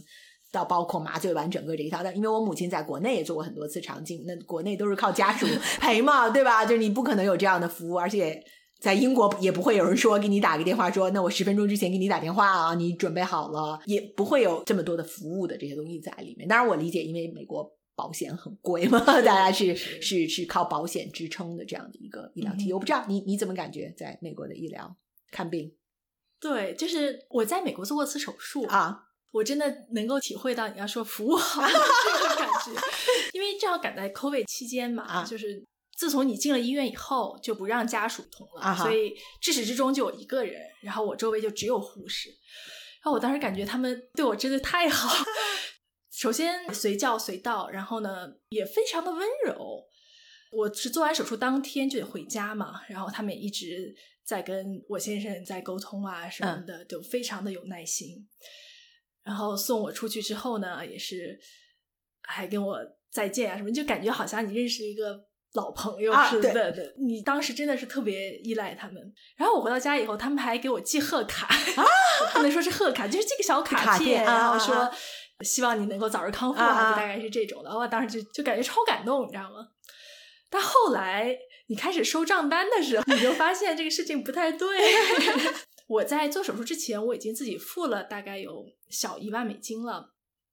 [0.51, 5.47] 到包括麻醉完整个这一套，但因为我母亲在国内也做过很多次肠镜，那国内都是靠家属
[5.79, 6.65] 陪嘛，对吧？
[6.65, 8.43] 就是你不可能有这样的服务，而且
[8.79, 16.47] 在英国也不会有人说给你打个电话说，那我十分钟之前给你打电话啊，你准备好了，也不会有这么多的服务的这些东西在里面。
[16.47, 22.71] 当然我理解，因为美国保险很贵嘛，大家是是是是靠保险支撑的这样的一个医疗体系。
[22.71, 24.97] 嗯我不知道你你怎么感觉在美国的医疗
[25.31, 25.73] 看病
[26.41, 29.07] 对，就是我在美国做过次手术，啊？
[29.33, 32.71] 我真的能够体会到你要说服务好这种感觉，
[33.35, 35.63] 因为正好赶在 COVID 期间嘛，啊就是
[35.99, 45.25] 自从你进了医院以后，就不让家属通了，所以至始至终就我一个人，然后我周围就只有护士，然后我当时感觉他们对我真的太好，
[46.13, 49.85] 首先随叫随到，然后呢也非常的温柔。
[50.53, 53.93] 我是做完手术当天就得回家嘛，然后他们也一直
[54.25, 58.27] 在跟我先生在沟通啊什么的，就非常的有耐心。
[59.25, 61.39] 然后送我出去之后呢，也是
[62.23, 62.79] 还跟我
[63.11, 66.73] 再见啊什么，就感觉好像你认识一个老朋友啊对似的。
[66.73, 68.97] 的你当时真的是特别依赖他们。
[69.37, 71.85] 然后我回到家以后，他们还给我寄贺卡，啊
[72.35, 74.91] 不能说是贺卡，就是这个小卡片啊然后啊说啊
[75.41, 77.71] 希望你能够早日康复就大概是这种的。
[77.71, 79.69] 我当时就就感觉超感动，你知道吗？
[80.51, 81.37] 但后来
[81.69, 84.69] 你开始收账单的时候，你就发现这个事情不太对。
[85.87, 90.11] 我在做手术之前，我已经自己付了大概有小一万美金了。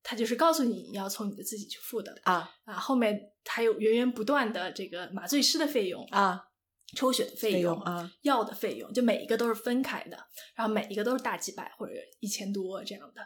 [0.07, 6.39] 他就是告诉你要从你的自己去付的啊啊，后面还有源源不断的这个麻醉师的费用、啊，
[6.95, 10.15] 抽血的费费用用啊，药的费用，就每一个都是分开的，
[10.53, 13.21] 然后每一个都是大几百或者一千多这样的，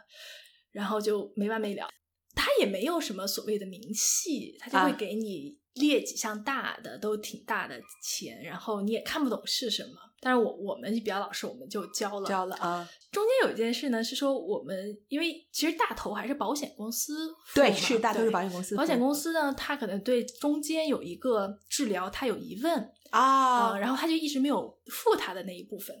[0.70, 1.86] 然后就没完没了。
[2.34, 10.09] 他也没有什么所谓的明细，他就会啊给你列几项大的，都挺大的钱，然后你也看不懂是什么。
[10.20, 12.28] 但是我我们比较老实，我们就交了。
[12.28, 25.96] 交了啊，中间有一件事呢，是说我们因为其实大头还是保险公司付对，是大头是保险公司，保险公司呢，他可能对中间有一个治疗他有疑问啊，然后他就一直没有付他的那一部分。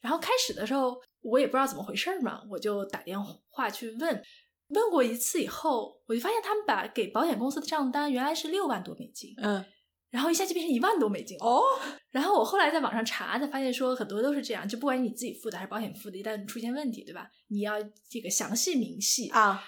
[0.00, 3.16] 然后开始的时候，我也不知道怎么回事儿嘛，我就打电
[3.50, 4.22] 话去问，
[4.68, 9.64] 问过一次以后，我就发现他们把给保险公司的账单原来是六万多美金，嗯
[10.10, 11.38] 然后一下就变成一万多美金。
[11.40, 11.62] 哦
[12.10, 17.30] 然后我后来在网上查，才发现说很多都是这样，就不管你自己付的还是保险付的，一旦出现问题，对吧？
[17.48, 19.62] 你要这个详细明细，啊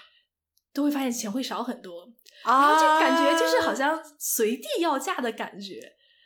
[0.73, 2.03] 都会发现钱会少很多。
[2.43, 5.79] 啊，然后就感觉就是好像随地要价的感觉。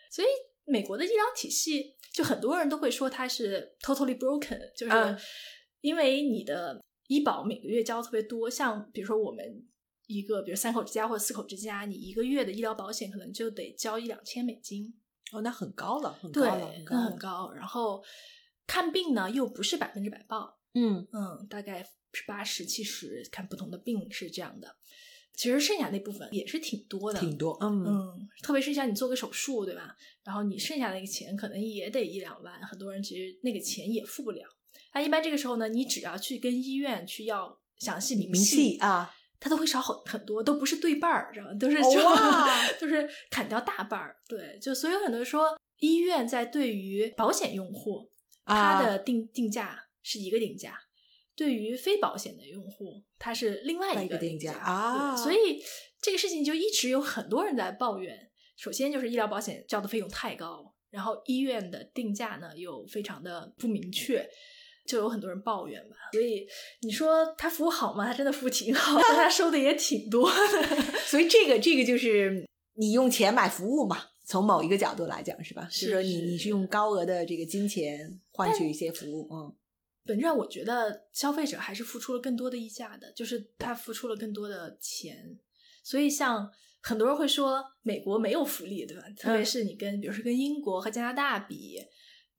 [0.09, 0.27] 所以
[0.65, 5.17] 美国的医疗体系，就很多人都会说它是 totally broken，就是嗯
[5.81, 9.45] 因为你的医保每个月交特别多，像比如说我们
[10.07, 14.93] 一个，比如三口之家或者四口之家，你一个月的医疗保险可能就得交一两千美金，
[15.31, 17.51] 哦，那很高了，很高了，很，高那，很高。
[17.53, 18.03] 然后
[18.65, 24.77] 看病呢又不是百分之百报，嗯嗯，大概是八十七十，看不同的病是这样的。
[25.33, 29.95] 其实剩下那部分也是挺多的，挺多，嗯嗯，特别是像你做个手术，对吧？
[30.23, 34.47] 然后你剩下那个钱可能也得一两万，很多人其实那个钱也付不了。
[34.93, 41.53] 那一般这个时候呢，你只要去跟医院去要详细明明细啊，他都会少很很多，都不是对半儿，知道吗？
[41.59, 44.15] 都是就、 哇就是砍掉大半儿。
[44.27, 48.09] 对，就所以有很多人说，医院在对于保险用户，
[48.45, 50.77] 它啊的定、定价是一个定价。
[51.35, 55.63] 对于非保险的用户，它是另外一个定定价啊对所以
[56.01, 58.31] 这个事情就一直有很多人在抱怨。
[58.55, 64.27] 首先就是医疗保险交的费用太高，然后医院的定价呢又非常的不明确，
[64.87, 65.95] 就有很多人抱怨吧。
[66.13, 66.47] 所以
[66.81, 68.05] 你说他服务好吗？
[68.05, 70.37] 他真的服务挺好，但他收的也挺多的。
[71.05, 75.67] 所以这个这个就是你用钱买服务嘛，从某一个角度来讲是吧？
[75.69, 79.53] 是说你你是用高额的这个金钱换取一些服务，嗯，
[80.05, 85.37] 本质上，我觉得消费者还是付出了更多的溢价的，就是他付出了更多的钱。
[85.83, 86.49] 所以，像
[86.81, 89.03] 很多人会说美国没有福利，对吧？
[89.17, 91.79] 特别是你跟，比如说跟英国和加拿大比，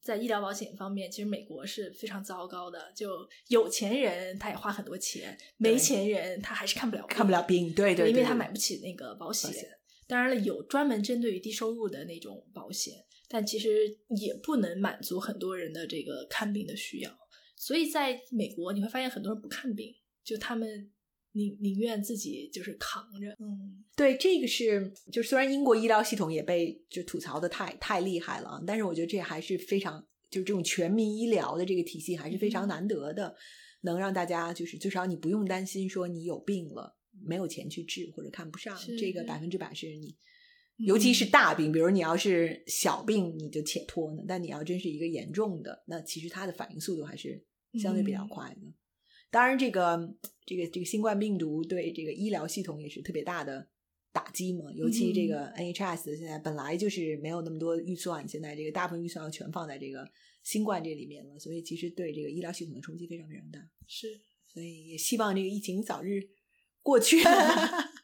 [0.09, 2.91] 在医疗保险方面，其实美国是非常糟糕的。
[2.97, 9.51] 就有钱人他也花很多钱，没钱人他还是看不了病看不了病，对对，对因为他买不起那个保险。
[9.51, 9.69] 保险
[10.07, 12.95] 当然了，有专门针对于低收入的那种保险，
[13.29, 17.11] 但其实也不能满足很多人的这个看病的需要。
[17.55, 19.95] 所以在美国，你会发现很多人不看病，
[20.25, 20.91] 就他们
[21.33, 23.31] 宁宁愿自己就是扛着。
[23.39, 33.37] 嗯，对，这个是就虽然英国医疗系统也被就吐槽的太太厉害了，但是我觉得这还是非常就是这种全民医疗的这个体系还是非常嗯难得的，
[33.83, 40.17] 能让大家就是至少你不用担心说你有病了没有钱去治或者看不上，这个是百分之百是你。
[40.77, 47.45] 尤其是嗯大病，比如你要是小病，你就且拖呢；但你要真是一个严重的，那其实它的反应速度还是
[47.81, 48.61] 相对比较嗯快的。
[49.31, 50.15] 当然，这个
[50.47, 53.69] 这个这个新冠病毒对这个医疗系统也是特别大的
[54.13, 54.73] 打击嘛。
[54.73, 60.09] 尤其这个 NHS 现在本来就是没有那么多预算，现在这个大部分预算要全放在这个
[60.43, 63.61] 新冠这里面了，所以其实对这个医疗系统的冲击非常非常大。
[63.87, 66.23] 是所以也希望这个疫情早日
[66.83, 67.19] 过去。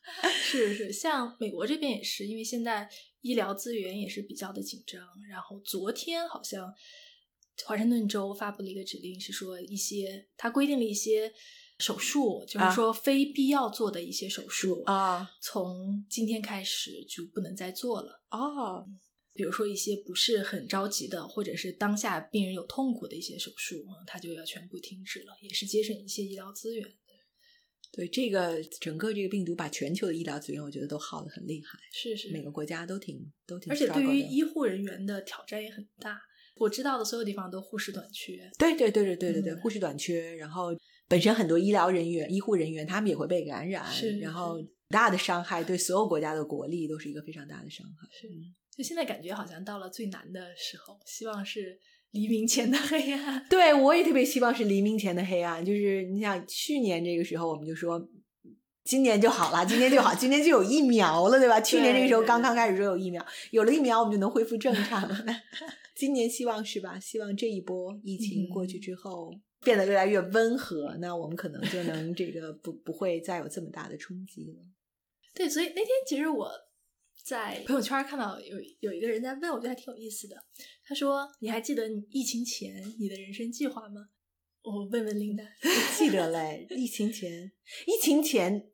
[0.31, 2.89] 是是，像美国这边也是，因为现在
[3.23, 5.01] 医疗资源也是比较的紧张。
[5.29, 6.73] 然后昨天好像
[7.65, 11.33] 华盛顿州发布了一个指令，是说一些它规定了一些
[11.79, 18.23] 手术，就是啊说非必要做的一些手术啊，从今天开始就不能再做了。
[18.31, 18.87] 哦，
[19.33, 26.87] 比如说一些不是很着急的，或者是当下病人有痛苦的一些手术，啊它就要全部停止了，也是节省一些医疗资源。
[27.93, 36.21] 对这个整个这个病毒把全球的医疗资源，我觉得都耗得很厉害，是是，每个国家都挺都挺而且对于医护人员的挑战也很大。
[36.57, 40.69] 我知道的所有地方都护士短缺，对对对对对对对，嗯护士短缺，然后
[41.09, 44.57] 本身很多医疗人员、医护人员他们也会被感染，是然后
[44.89, 48.09] 大的伤害对所有国家的国力都是一个非常大的伤害。
[48.13, 48.29] 是
[48.77, 51.79] 就现在感觉好像到了最难的时候，希望是
[52.11, 53.47] 黎明前的黑暗。
[53.49, 55.65] 对，我也特别希望是黎明前的黑暗。
[55.65, 57.99] 就是你想，去年这个时候我们就说，
[58.85, 61.61] 今年就好了，今年就好，今年就有疫苗了，对吧？
[61.61, 65.17] 去年这个时候刚刚开始说有疫苗，有了疫苗我们就能恢复正常了。
[65.97, 66.99] 今年希望是吧？
[67.01, 69.33] 希望这一波疫情过去之后。
[69.65, 74.59] 变得越来越温和，那我们可能就能这个不不会再有这么大的冲击了。
[75.33, 76.51] 对，所以那天其实我
[77.25, 80.37] 在朋友圈看到有有一个人在问，我觉得还挺有意思的。
[80.87, 84.07] 他说：“你还记得你疫情前你的人生计划吗？”
[84.61, 85.43] 我问问琳达，
[85.97, 87.51] 记得嘞，疫情前，
[87.87, 88.69] 疫情前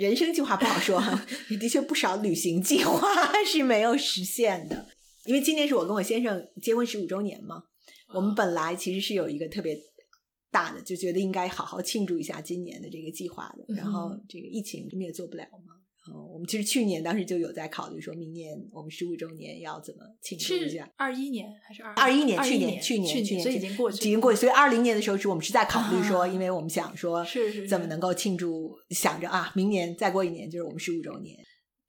[0.00, 1.26] 人生计划不好说哈，
[1.60, 3.06] 的确不少旅行计划
[3.44, 4.88] 是没有实现的。
[5.26, 7.62] 因为今年是我跟我先生结婚十五周年嘛，
[8.14, 9.78] 我们本来其实是有一个特别
[10.50, 13.74] 大的，就觉得应该好好庆祝一下今年的这个计划的。
[13.74, 15.74] 然后嗯这个疫情我们也做不了嘛。
[16.06, 20.90] 然后我们其实去年当时就有在考虑，说明年我们十五周年要怎么庆祝一下。
[20.96, 24.40] 二一年还是二二一年，去年，年，去年，去年，所以已经过去，已经过去。
[24.40, 31.36] 所以二零年的时候，是我们是在考虑说，啊因为我们想说，是是是怎么能够庆祝，想着啊，明年再过一年就是我们十五周年，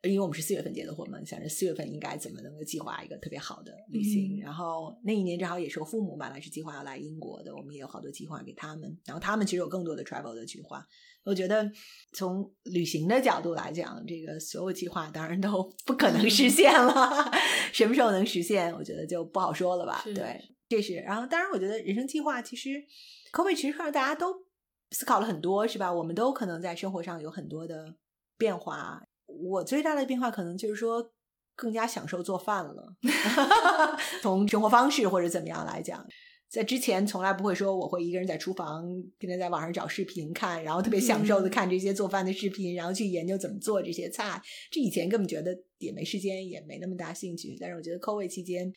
[0.04, 4.38] 因为我们是四月份结的婚嘛，想着四月份应该怎么能够计划一个特别好的旅行。
[4.38, 10.84] 嗯然后那一年正好也是我父母本来是计划要来英国的，我们也有好多计划给他们，然后他们其实有更多的 travel 的计划。
[11.24, 11.72] 我觉得
[12.14, 17.32] 从旅行的角度来讲，这个所有计划当然都不可能实现了，
[17.72, 20.02] 什么时候能实现，我觉得就不好说了吧。
[20.04, 20.96] 对，这是。
[20.96, 22.84] 然后当然，我觉得人生计划其实
[23.34, 24.34] COVID 其实让大家都
[24.90, 25.94] 思考了很多，是吧？
[25.94, 27.94] 我们都可能在生活上有很多的
[28.40, 29.04] 变化。
[29.40, 31.12] 我最大的变化可能就是说，
[31.56, 32.96] 更加享受做饭了，
[34.22, 36.06] 从生活方式或者怎么样来讲。
[36.50, 38.84] 在之前从来不会说我会一个人在厨房
[39.18, 44.42] 天天在网上找视频看，然后特别享受的看这些做饭的视频，然后去研究怎么做这些菜。
[44.70, 47.58] 这以前根本觉得也没时间，也没那么大兴趣。
[47.58, 48.74] 但是我觉得 COVID 期间。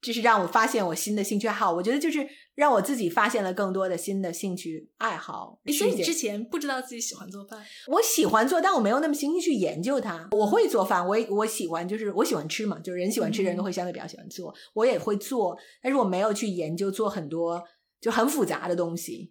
[0.00, 5.58] 这是让我发现我新的兴趣爱好，我觉得就是让我自己发现了更多的新的兴趣爱好。
[5.76, 7.60] 所以你之前不知道自己喜欢做饭？
[7.88, 10.28] 我喜欢做，但我没有那么心情去研究它。
[10.30, 14.54] 我会做饭，我也我喜欢，就是我喜欢吃嘛，就是人喜欢吃，人都会相对比较喜欢做。
[14.74, 17.62] 我也会做，但是我没有去研究做很多。
[18.00, 19.28] 就很复杂的东西，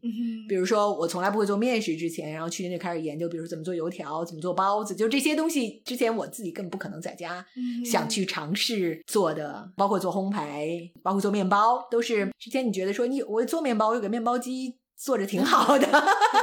[0.49, 7.45] 比如说我从来不会做面食，之前然后去年就开始研究，比如说怎么做油条，怎么做包子，就这些东西，之前我自己根本不可能在家
[7.85, 15.87] 想去尝试做的，包括做烘焙，包括做面包，都是之前你觉得说你我做面包，我有个面包机做着挺好的，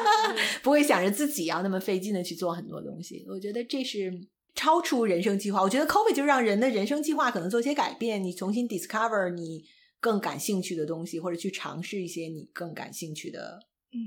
[0.62, 3.26] 不会想着自己要那么费劲的去做很多东西。
[3.28, 4.10] 我觉得这是
[4.54, 5.60] 超出人生计划。
[5.60, 9.66] 我觉得 COVID 就让人的人生计划可能做些改变，你重新 discover 你。
[10.04, 13.58] 更感兴趣的东西，或者去尝试一些你更感兴趣的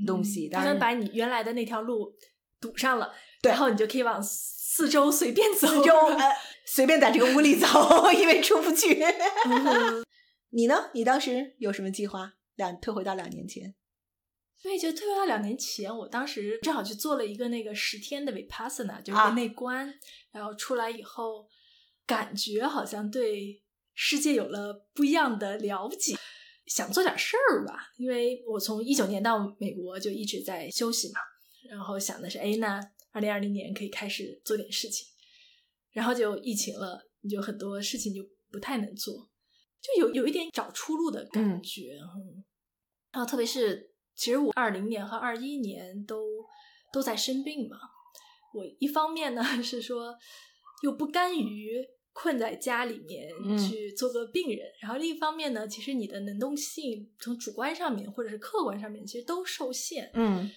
[0.06, 2.14] 东西，当然把你原来的那条路
[2.62, 5.92] 堵上了，然后你就可以往四周随便走，四周
[6.68, 7.68] 随便在这个屋里走，
[8.12, 9.04] 因为出不去。
[10.54, 10.92] 你呢？
[10.94, 12.34] 你当时有什么计划？
[12.54, 13.74] 两退回到两年前，
[14.56, 19.92] 所以就退回到两年前，我当时正好去做了一个那个十天的 vipassana，就是个内观，
[20.32, 21.48] 然后出来以后，
[22.06, 23.64] 感觉好像对。
[24.00, 26.16] 世界有了不一样的了解，
[26.68, 27.90] 想做点事儿吧。
[27.98, 31.20] 因为我从一九年到美国就一直在休息嘛，
[31.68, 32.80] 然后想的是，哎，那
[33.12, 35.08] 二零二零年可以开始做点事情。
[35.94, 38.22] 然后就疫情了，你就很多事情就
[38.52, 39.28] 不太能做，
[39.82, 41.98] 就有有一点找出路的感觉。
[42.00, 42.46] 嗯，
[43.12, 46.24] 然后特别是，其实我二零年和二一年都
[46.94, 47.78] 都在生病嘛。
[48.54, 50.16] 我一方面呢 是说，
[50.84, 51.84] 又不甘于。
[52.20, 60.10] 困在家里面去做个病人，然后另一方面呢，其实你的能动性从主观上面或者是客观上面其实都受限。
[60.16, 60.50] 嗯，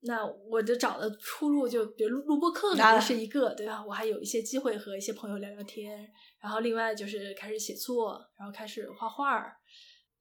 [0.00, 3.84] 那我就找的出路就比如录录播课肯定是一个，对吧？
[3.86, 6.10] 我还有一些机会和一些朋友聊聊天，
[6.40, 9.40] 然后另外就是开始写作，然后开始画画，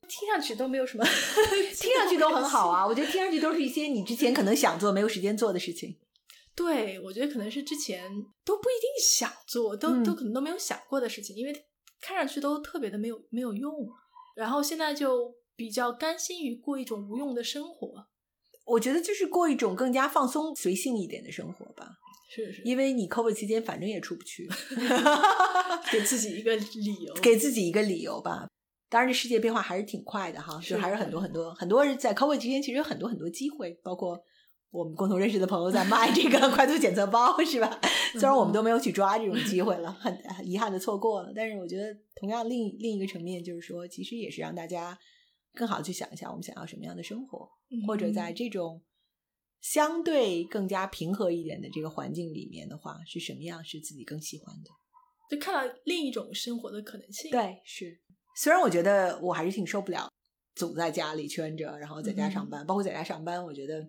[0.07, 1.03] 听上去都没有什么，
[1.75, 2.85] 听上去都很好啊。
[2.85, 5.97] 我觉得听上去都是一些你之前可能想做没有时间做的事情。
[6.55, 8.09] 对，我觉得可能是之前
[8.45, 11.65] 都不一定想做，都都可能都没有想过的事情，因为
[11.99, 13.73] 看上去都特别的没有没有用。
[14.35, 18.07] 然后现在就比较甘心于过一种无用的生活。
[18.65, 21.89] 我觉得就是过一种更加放松、随性一点的生活吧。
[22.29, 24.47] 是是，因为你 COVID 期间反正也出不去
[25.91, 28.47] 给自己一个理由，给自己一个理由吧。
[28.89, 34.23] 当然，这世界变化还是挺快的哈，就还是很多很多很多人在 COVID 期间其实有很多很多机会，包括。
[34.73, 37.79] 我们共同认识的朋友在卖这个 快速检测包，是吧？
[38.13, 41.31] 虽然我们都没有去抓这种机会了， 很遗憾的错过了。
[41.35, 44.97] 但是我觉得，同样另另一个层面就是说，其实也是让大家
[45.53, 47.47] 更好去想一下，我们想要什么样的生活，
[47.85, 48.81] 或者在这种
[49.61, 54.71] 相对更加平和一点的这个环境里面的话，是什么样是自己更喜欢的？
[55.29, 57.29] 就看到另一种生活的可能性。
[57.29, 58.01] 对，是。
[58.35, 60.09] 虽然我觉得我还是挺受不了
[60.55, 63.87] 总在家里圈着，然后在家上班，包括在家上班，我觉得。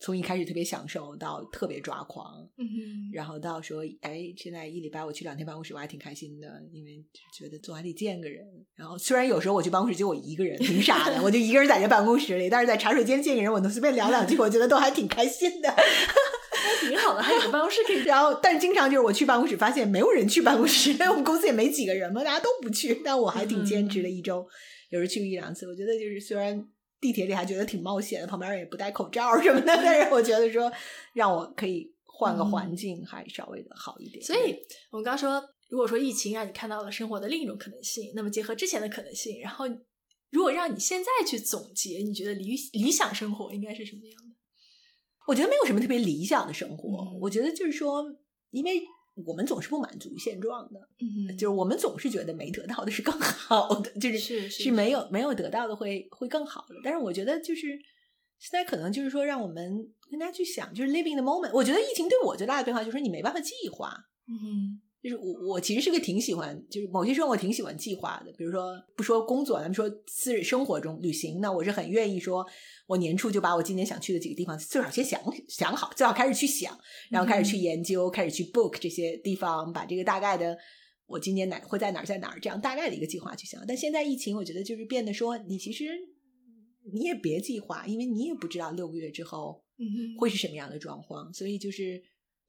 [0.00, 7.04] 从一开始特别享受到特别抓狂，嗯，然后到说，哎，现在一礼拜我去两天办公室，我还挺开心的，因为
[7.38, 8.42] 觉得总还得见个人。
[8.74, 18.02] 然后虽然有时候我去办公室就我一个人，挺傻的，我就一个人在这办公室里，但是在茶水间见个人，我能随便聊两句，我觉得都还挺开心的，还挺好的，还有个办公室可以。
[18.08, 24.46] 然后，但是经常就是我去办公室，发现没有人去办公室，因为我们公司也没几个人嘛，大家都不去，但我还挺坚持的，一周
[24.88, 25.66] 有时去一两次。
[25.66, 26.66] 我觉得就是虽然。
[27.00, 29.66] 地铁里还觉得挺冒险的，旁边人也不戴口罩什么的。
[29.66, 30.70] 但是我觉得说，
[31.14, 34.22] 让我可以换个环境，还稍微的好一点。
[34.22, 34.56] 所以
[34.90, 39.66] 我们刚说，如果说疫情让你看到了生活的另一种可能性，那么结合之前的可能性，然后
[40.30, 44.36] 如果让你现在去总结，你觉得理理想生活应该是什么样的？
[45.26, 47.18] 我觉得没有什么特别理想的生活。
[47.20, 48.04] 我觉得就是说，
[48.50, 48.82] 因为。
[49.26, 56.74] 我们总是不满足于现状的，嗯，就是我们总是觉得没得到的是更好的，就是是是没有没有得到的会会更好的。
[56.82, 57.68] 但是我觉得就是
[58.38, 61.50] 现在可能就是说，让我们跟大家去想，就是 living the moment。
[61.52, 63.94] 我觉得疫情对我最大的变化就是你没办法计划，
[64.26, 64.80] 嗯。
[65.02, 68.30] 就是我，我其实是个挺喜欢，就是某些时候我挺喜欢计划的。
[68.32, 72.46] 比如说，不说工作，咱们说私人生活中旅行，那我是很愿意说，
[72.86, 76.78] 我年初就把我今年想去的几个地方最少先想想好，最好开始去想，
[77.08, 80.58] 然后开始去研究，开始去 book 这些地方，把这个大概的
[81.06, 83.64] 我今年哪会在哪儿在哪儿这样大概的一个计划去想。
[83.66, 85.86] 但现在疫情，我觉得就是变得说，你其实
[86.92, 89.64] 你也别计划，因为你也不知道六个月之后
[90.18, 92.02] 会是什么样的状况，所以就是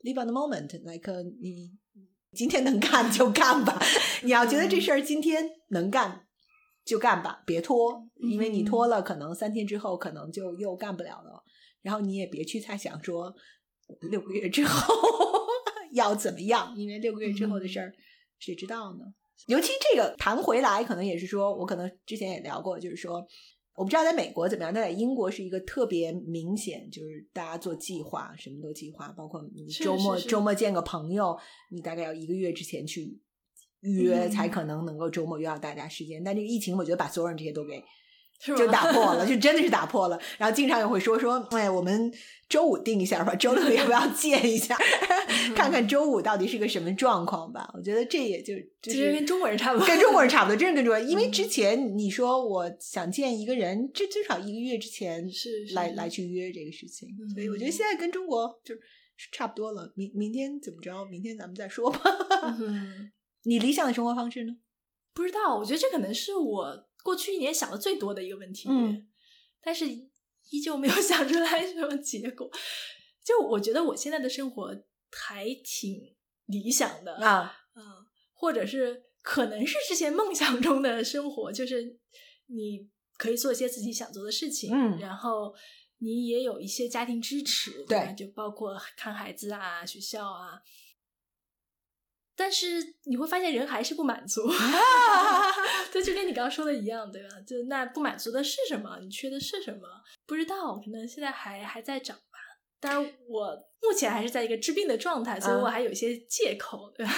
[0.03, 1.71] live on the moment，like 你。
[2.31, 3.79] 今天能干就干吧，
[4.23, 6.25] 你要觉得这事儿今天能干，
[6.85, 11.43] 就干吧，别拖，因为你嗯拖了，可能三天之后可能就又干不了了。
[11.81, 13.33] 然后你也别去猜想说
[14.09, 14.93] 六个月之后
[15.91, 17.93] 要怎么样，因为六个月之后的事儿
[18.39, 18.99] 谁知道呢？
[19.47, 23.27] 尤其这个谈回来，可能也是说我可能之前也聊过，就是说
[23.75, 31.37] 我不知道在美国怎么样，但在英国是一个特别明显，就是大家做计划，什么都计划，包括你周末周末见个朋友，
[31.71, 33.17] 你大概要一个月之前去
[33.79, 36.23] 预约，嗯才可能能够周末约到大家时间。
[36.23, 37.81] 但这个疫情，我觉得把所有人这些都给
[38.57, 40.19] 就打破了，就真的是打破了。
[40.37, 42.11] 然后经常也会说说，哎，我们
[42.49, 44.75] 周五定一下吧，周六要不要见一下，
[45.55, 47.69] 看看周五到底是个什么状况吧。
[47.75, 51.07] 我觉得这也就就是其实跟中国人差不多，跟中国人差不多，真是跟中国人。
[51.09, 58.81] 因为嗯之前你说我想见一个人，这最少一个月之前是是来来去约这个事情，所以我觉得嗯现在跟中国就是
[59.31, 59.93] 差不多了。
[59.95, 61.05] 明明天怎么着？
[61.05, 61.99] 明天咱们再说吧。
[62.59, 63.11] 嗯，
[63.43, 64.53] 你理想的生活方式呢？
[65.13, 69.07] 不知道，我觉得这可能是我过去一年想的最多的一个问题，嗯，
[69.61, 69.85] 但是
[70.49, 72.49] 依旧没有 想出来什么结果。
[73.23, 74.75] 就我觉得我现在的生活
[75.11, 76.15] 还挺
[76.47, 77.83] 理想的，啊， 嗯，
[78.33, 81.99] 或者是可能是之前梦想中的生活，就是
[82.47, 85.53] 你可以做一些自己想做的事情，嗯然后
[85.99, 90.59] 你也有一些家庭支持，吧对就包括看孩子啊、学校啊。
[92.35, 94.41] 但是你会发现人还是不满足，
[95.91, 97.29] 这就跟你刚刚说的一样，对吧？
[97.45, 98.97] 就那不满足的是什么？
[99.01, 99.87] 你缺的是什么？
[100.25, 102.21] 不知道，可能现在还还在找吧。
[102.79, 107.13] 当然，我目前还是在一个治病的状态，所以嗯我还有一些借口，对吧？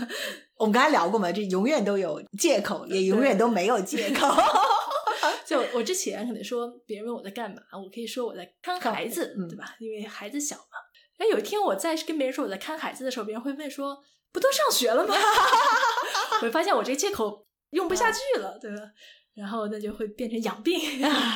[0.56, 4.28] 我们刚才聊过嘛，这永远都有借口，也永远都没有借口。
[5.44, 9.76] 就我之前可能说别人问我在干嘛，我可以说我在看看孩子，嗯对吧？
[9.80, 10.62] 因为孩子小嘛。
[11.18, 14.02] 哎，有一天我在跟别人说我在看孩子的时候，别人会问说
[14.32, 15.14] ：“不都上学了吗？”
[16.34, 18.82] 我 会发现我这个借口用不下去了，对吧？
[19.34, 20.78] 然后那就会变成养病，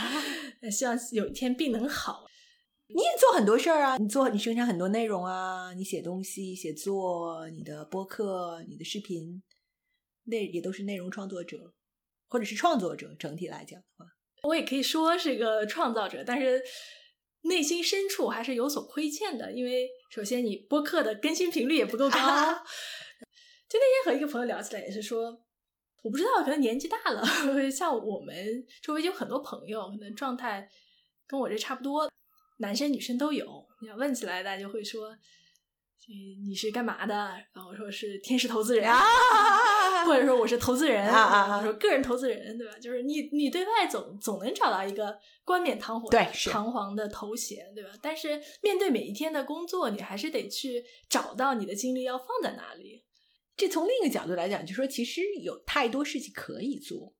[0.70, 2.24] 希望有一天病能好。
[2.88, 9.42] 你也做很多事儿啊，你做你生产很多内容啊，你写东西、写作，你的播客、你的视频，
[10.24, 11.72] 那也都是内容创作者，
[12.28, 13.12] 或者是创作者。
[13.18, 14.06] 整体来讲的话，
[14.44, 16.62] 我也可以说是个创造者，但是
[17.42, 22.18] 内心深处还是有所亏欠的，因为首先你播客的更新频率也不够高。
[23.68, 25.42] 就那天和一个朋友聊起来，也是说，
[26.02, 27.22] 我不知道，可能年纪大了，
[27.70, 30.68] 像我们周围有很多朋友，可能状态
[31.26, 32.08] 跟我这差不多，
[32.58, 33.66] 男生女生都有。
[33.82, 35.08] 你要问起来，大家就会说，
[36.08, 37.14] 嗯你是干嘛的？
[37.52, 38.88] 然后我说是天使投资人。
[38.88, 39.02] 啊，
[40.06, 42.72] 或者说我是投资人啊啊啊说个人投资人，对吧？
[42.80, 46.10] 就是你你对外总总能找到一个冠冕堂皇
[46.50, 47.90] 堂皇的头衔，对吧？
[48.00, 53.04] 但是面对每一天的工作，你还是得去找到你的精力要放在哪里。
[53.56, 57.14] 这从另一个角度来讲，就说其实有太多事情可以做，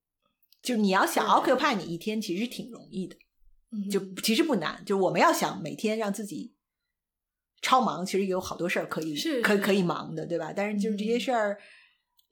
[0.63, 3.17] 就是你要想对 occupy 你一天，其实挺容易的，
[3.73, 4.83] 嗯就其实不难。
[4.85, 6.55] 就我们要想每天让自己
[7.63, 10.53] 超忙，其实有好多事儿可以可以可以忙的，对吧？
[10.55, 11.59] 但是就是这些嗯事儿。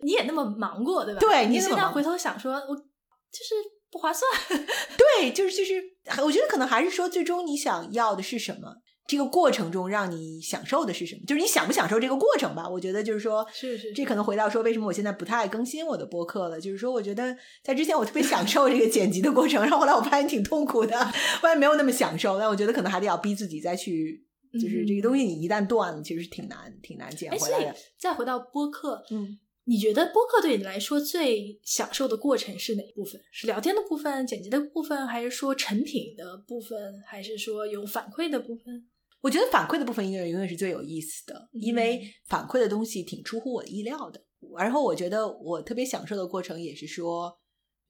[0.03, 1.21] 你也那么忙过，对吧？
[1.21, 3.55] 对你现在回头想说，我就是
[3.91, 4.31] 不划算。
[5.21, 5.83] 对，就是就是，
[6.23, 8.77] 我觉得可能还是说，最终你想要的是什么？
[9.07, 11.21] 这个过程中让你享受的是什么？
[11.27, 12.67] 就是你享不享受这个过程吧？
[12.67, 16.59] 我觉得就是说，是是是这可能回到说，为什么我现在不太爱更新我的播客了？
[16.59, 20.99] 就是说，我觉得在之前我特别享受这个剪辑的过程，然后后来我发现挺痛苦的，
[21.43, 22.39] 我也没有那么享受。
[22.39, 24.25] 但我觉得可能还得要逼自己再去，
[24.55, 27.77] 就是这个东西你一旦断了，其实是挺难挺难捡回来的。
[27.99, 33.21] 再回到播客，嗯，你觉得播客对你来说最享受的过程是哪一部分？
[33.33, 38.87] 是聊天的部分、剪辑的部分，还是说成品的部分，还是说有反馈的部分？
[39.23, 44.23] 我觉得反馈的部分应该永远是最有意思的，因为嗯反馈的东西挺出乎我的意料的。
[44.59, 47.35] 然后我觉得我特别享受的过程也是说，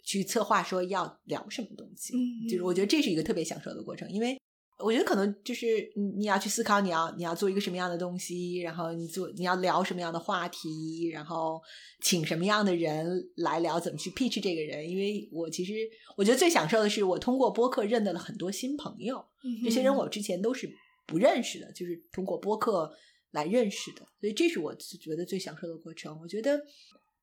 [0.04, 4.40] 去策划说要聊什么东西，嗯就是我觉得这是一个特别享受的过程，因为
[4.84, 11.58] 我觉得可能就是你你要去思考你要你要做一个什么样的东西，然后你做你要聊什么样的话题，然后
[12.02, 13.06] 请什么样的人
[13.36, 14.86] 来聊，怎么去 pitch 这个人。
[14.86, 15.72] 因为我其实
[16.16, 19.24] 我觉得最享受的是我通过播客认得了很多新朋友，
[19.64, 20.70] 这些人我之前都是
[21.06, 22.92] 不认识的，就是通过播客
[23.30, 26.18] 来认识的，所以这是我觉得最享受的过程。
[26.20, 26.60] 我觉得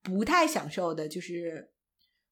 [0.02, 1.70] 不太享受的就是，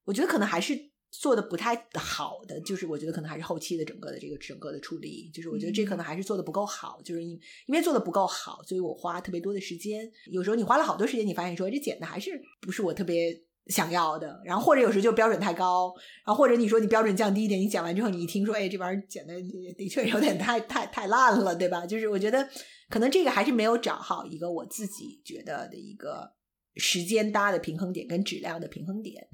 [0.05, 7.31] 我觉得可能还是做的不太好的，就是我觉得可能还是后期的整个的这个整个的处理，就是我觉得这可能还是做的不够好，就是因
[7.67, 10.09] 因为做的不够好，所以我花特别多的时间。
[10.31, 13.43] 有时候你花了好多时间，你发现说这剪的还是不是我特别。
[13.67, 15.93] 想要的，然后或者有时候就标准太高，
[16.25, 19.35] 然后或者你说你标准降低一点，你剪完之后你一听说，哎，这玩意儿剪的
[19.77, 21.85] 的确有点太太太烂了，对吧？
[21.85, 22.49] 就是我觉得
[22.89, 26.33] 可能这个还是没有找好一个我自己觉得的一个
[26.77, 29.27] 时间搭的平衡点跟质量的平衡点。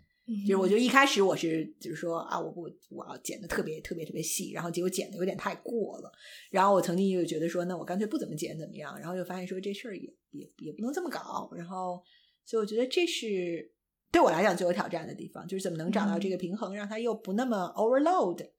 [0.47, 6.11] 就是我觉得一开始我是就是说啊，我不我要剪的特别特别特别细，然后结果剪的有点太过了。
[6.49, 8.97] 然后我曾经又觉得说，那我干脆不怎么剪怎么样？
[8.99, 11.51] 然后又发现说这事儿也也也不能这么搞。
[11.55, 12.01] 然后
[12.43, 13.71] 所以我觉得这是
[14.11, 18.49] 对我来讲最有挑战的地方，就是怎么能找到这个平衡，让它又不那么 overload。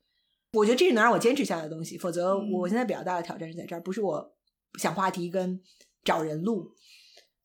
[0.53, 4.37] 我觉得这是能让我坚持下来的东西，否则我现在比较大的挑战是在这儿，不是我
[4.79, 5.61] 想话题跟
[6.05, 6.71] 找人录，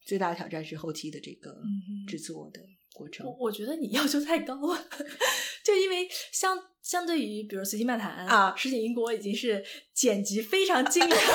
[0.05, 1.57] 最大的挑战是后期的这个
[2.07, 2.61] 制作的
[3.01, 3.25] 过程。
[3.25, 4.85] 我我觉得你要求太高了，
[5.65, 11.19] 就因为相相对于比如随机漫谈啊，实景英国已经是剪辑非常精良。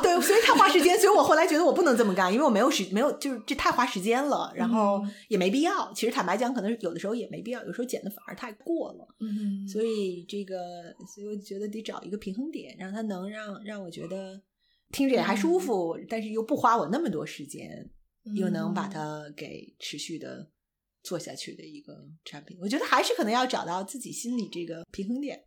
[0.00, 5.92] 对，所以太花时间，所以我后来觉得我不能这么干，因为我没有时没有，就是这太花时间了，然后也没必要。
[5.92, 9.06] 其实坦白讲，可能有的时候也没必要，有时候剪的反而太过了。
[9.20, 10.56] 嗯，所以这个，
[11.14, 14.40] 所以我觉得得找一个平衡点，让它能让让我觉得
[14.92, 17.90] 听着也还舒服，但是又不花我那么多时间，
[18.34, 20.50] 又能把它给持续的
[21.02, 21.94] 做下去的一个
[22.24, 22.58] 产品。
[22.60, 25.42] 我觉得还是可能要找到自己心里这个平衡点。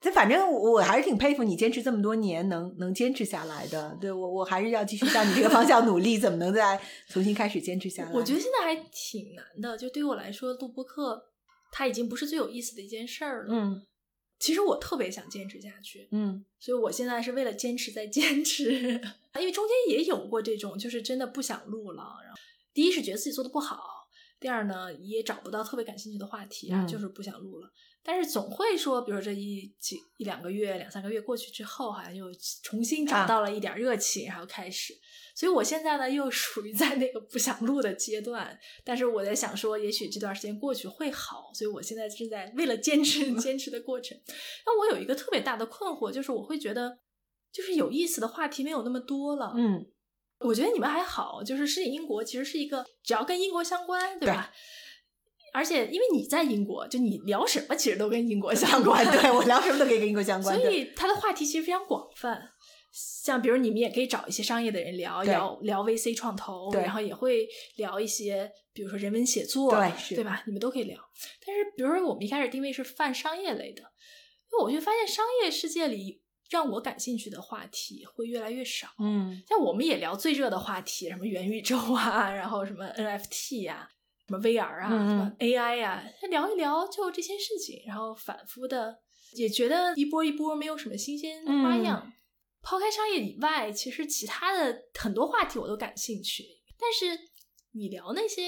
[0.00, 3.96] 这反正我还是挺佩服你坚持这么多年能能坚持下来的。
[3.98, 8.12] 对我我还是要继续向你这个方向努力，怎么能再重新开始坚持下来？
[8.12, 9.78] 我觉得现在还挺难的。
[9.78, 11.30] 就对于我来说，录播课
[11.72, 13.54] 它已经不是最有意思的一件事儿了。
[13.54, 13.82] 嗯，
[14.38, 16.06] 其实我特别想坚持下去。
[16.12, 19.00] 嗯，所以我现在是为了坚持在坚持，
[19.40, 22.02] 因为中间也有过这种，就是真的不想录了。
[22.22, 22.38] 然后
[22.72, 23.78] 第一是觉得自己做的不好，
[24.38, 27.68] 第二呢也找不到特别感兴趣的话题啊，就是不想录了。
[28.06, 32.26] 但是总会说，比如这一几一两个月、两三个月过去之后，好像又
[32.62, 34.92] 重新找到了一点热情，然后开始。
[35.34, 38.56] 所以我现在呢，又属于在那个不想录的阶段。
[38.84, 41.50] 但是我在想说，也许这段时间过去会好。
[41.54, 44.20] 所以我现在正在为了坚持坚持的过程。
[44.66, 46.98] 那我有一个特别大的困惑，就是我会觉得，
[47.54, 49.52] 就是有意思的话题没有那么多了。
[49.56, 49.86] 嗯，
[50.40, 54.52] 我觉得你们还好，就是适应英国其实是一个只要跟英国相关，对吧？
[55.52, 59.04] 而且，因为你在英国，就你聊什么其实都跟英国相关。
[59.06, 62.50] 对我聊什么都可以跟英国相关，所以他的话题其实非常广泛。
[62.92, 67.46] 像比如你们也可以找一些商业的人聊聊聊 VC 创投，然后也会
[67.76, 70.42] 聊一些比如说人文写作，对对吧？
[70.46, 70.98] 你们都可以聊。
[71.46, 76.20] 但是，比如说我们一开始定位是泛商业类的，因为我就发现商业世界里
[76.50, 78.88] 让我感兴趣的话题会越来越少。
[78.98, 83.90] 嗯，像我们也聊最热的话题，什么元宇宙啊，然后什么 NFT 呀。
[84.26, 88.98] 什么 VR 啊，什么 AI 啊，聊一聊就这些事情，然后反复的
[89.34, 92.10] 也觉得一波一波没有什么新鲜花样。
[92.62, 96.42] 抛开商业以外，其实其他的很多话题我都感兴趣。
[96.78, 97.20] 但是
[97.72, 98.42] 你聊那些，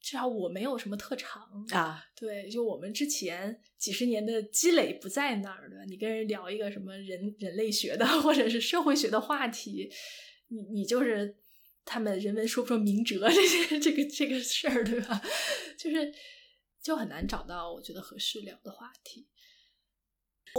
[0.00, 2.04] 至少我没有什么特长啊。
[2.14, 5.84] 对，就我们之前几十年的积累不在那儿的。
[5.86, 9.90] 你跟人聊一个什么人人类学的或者是社会学的话题，
[10.48, 11.36] 你你就是。
[11.90, 15.22] 他们人文说不说明哲这些这个这个事儿，对吧？
[15.78, 16.12] 就是
[16.82, 19.26] 就很难找到我觉得合适聊的话题。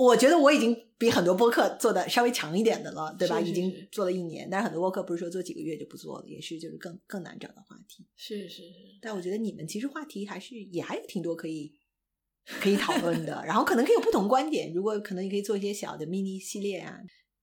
[0.02, 3.40] 我觉得我已经比很多播客做的稍微强一点的了，对吧？
[3.42, 8.06] 已经做了一年，但是很多播客不是说做几个月就不做了，也是就是更更难找到话题。
[8.16, 8.74] 是是是。
[9.02, 11.72] 但我觉得你们其实话题还是也还有挺多可以
[12.46, 14.74] 可以讨论的，然后可能可以有不同观点。
[14.74, 17.00] 如果可能，你可以做一些小的 mini 系列啊。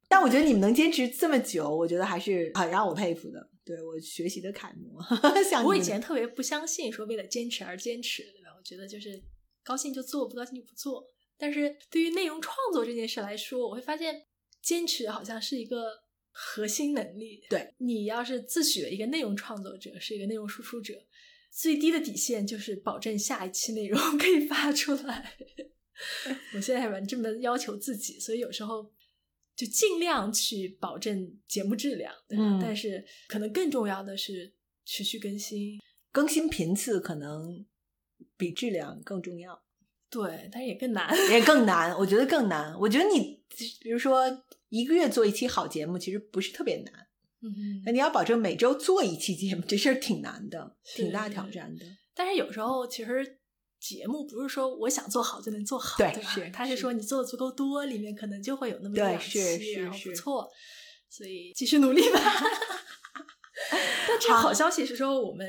[0.09, 3.51] 但我觉得你们能坚持这么久，我觉得还是很让我佩服的。
[3.65, 5.03] 对我学习的楷模。
[5.67, 8.55] 我以前特别不相信说为了坚持而坚持，对吧？
[8.57, 9.21] 我觉得就是
[9.65, 11.05] 高兴就做，不高兴就不做。
[11.39, 14.27] 但是对于内容创作这件事来说，我会发现
[14.63, 17.45] 坚持好像是一个核心能力。
[17.49, 20.95] 对你要是自诩为一个内容创作者，是一个内容输出者，
[21.51, 25.37] 最低的底线就是保证下一期内容可以发出来。
[26.55, 28.93] 我现在还蛮这么要求自己，所以有时候。
[29.57, 34.53] 就尽量去保证节目质量，嗯，但是可能更重要的是
[34.85, 35.81] 持续更新，
[36.13, 37.65] 更新频次可能
[38.37, 39.65] 比质量更重要。
[40.17, 41.93] 对，但是也更难， 也更难。
[41.99, 42.75] 我觉得更难。
[42.79, 43.43] 我觉得你
[43.81, 44.25] 比如说
[44.71, 47.07] 一个月做一期好节目，其实不是特别难。
[47.43, 51.85] 嗯，那你要保证每周做一期节目，这事儿挺难的，挺大挑战的。
[52.15, 53.41] 但是有时候其实。
[53.79, 60.49] 节目不是说我想做好就能做好，对，是他是说你做的足够多，里面可能就会有那么一两期，然后不错，
[61.09, 62.19] 所以继续努力吧。
[64.09, 65.47] 但这好消息是说，我们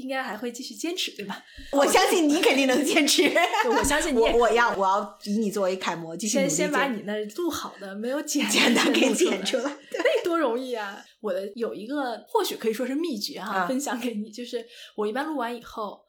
[0.00, 1.42] 应该还会继续坚持，对吧？
[1.72, 3.22] 我相信你肯定能坚持，
[3.70, 4.18] 我相信你。
[4.18, 8.44] 我要我要以你作为楷模，继续先先把你那录好的没有剪
[8.74, 11.04] 的给剪出来， 那多容易啊！
[11.20, 14.64] 我的有一个或许可以说是秘诀哈，分享给你，就是
[14.96, 16.00] 我一般录完以后。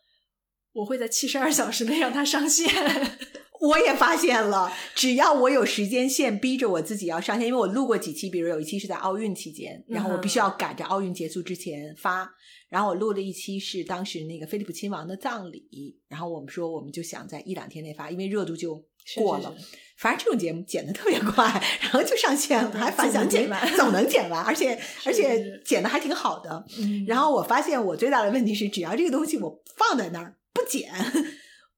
[0.73, 2.65] 我会在七十二小时内让它上线。
[3.61, 12.29] 我也发现了，只要我有时间线逼着我自己要上线，因为我录过几期，比如有一期是在奥运期间，然后我必须要赶着奥运结束之前发。
[12.69, 18.81] 然后我录了一期是当时那个菲利普亲王的葬礼，然后我们说我们就想在一两天内发，因为热度就
[19.17, 19.53] 过了。
[19.97, 21.45] 反正这种节目剪的特别快，
[21.81, 26.65] 然后就上线了，还反响剪完，总能剪完，而且而且剪的还挺好的。
[27.05, 30.89] 然后我发现我最大的问题是，只要这个东西我放在那儿不剪，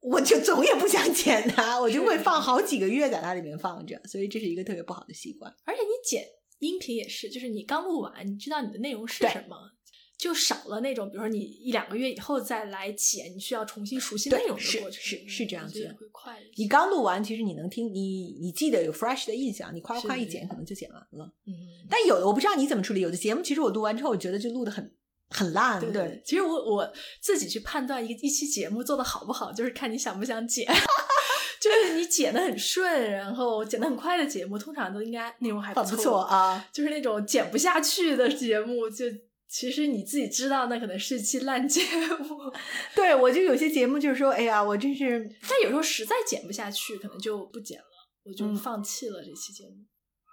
[0.03, 5.53] 我就总也不想剪它，我就会放好几个月在它里面放着，所以这是一个特别不好的习惯。
[5.63, 6.25] 而且你剪
[6.59, 9.71] 音频也是，就是你刚录完，你知道你的内容是什么。
[10.15, 16.51] 就少了那种，比如说你一两个月以后再来剪，你需要重新熟悉内容的过程，是是这样子，会快一些。
[16.55, 21.33] 你刚录完，其实你能听，你你记得有 fresh 的印象，你夸夸一剪，可能就剪完了。
[21.45, 21.53] 嗯，
[21.89, 24.95] 但有的我不知道你怎么处理，有的节目其实我录完之后，我觉得就录的很
[25.33, 25.79] 很烂。
[25.79, 30.65] 对对，其实我我自己去判断一个一期节目做的好不好，就是看你想不想剪。
[31.59, 36.65] 就是你剪的很顺，然后剪的很快的节目，通常都应该内容还不错啊。
[36.71, 39.05] 就是那种剪不下去的节目，就。
[39.49, 41.79] 其实你自己知道，那可能是一期烂节
[42.17, 42.39] 目。
[42.95, 45.29] 对，我就有些节目就是说，哎呀，我真是……
[45.47, 47.85] 但有时候实在剪不下去，可能就不剪了，
[48.23, 49.75] 我就放弃了这期节目。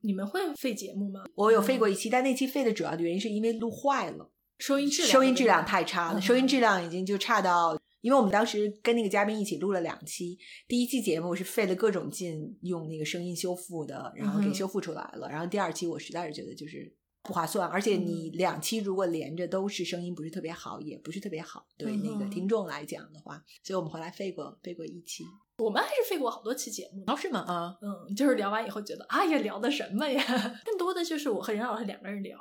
[0.03, 1.23] 你们会废节目吗？
[1.35, 10.39] 我有废过一期，但那期废的主要的原因是因为录坏了，收音质量收音质量太差了，收音质量已经就差到，因为我们当时跟那个嘉宾一起录了两期，
[10.69, 16.95] 第一期节目是费了各种劲用那个声音修复的，然后给修复出来了，然后第二期我实在是觉得就是。
[17.23, 25.23] 不划算，而且你两期如果连着都是声音不是特别好，也不是特别好，对那个听众来讲的话，所以我们后来废过废过一期。
[25.59, 27.41] 我们还是废过好多期节目，哦，是吗？
[27.41, 30.25] 啊，嗯，就是聊完以后觉得，哎呀，聊的什么呀？
[30.65, 32.39] 更多的就是我和任老师两个人聊，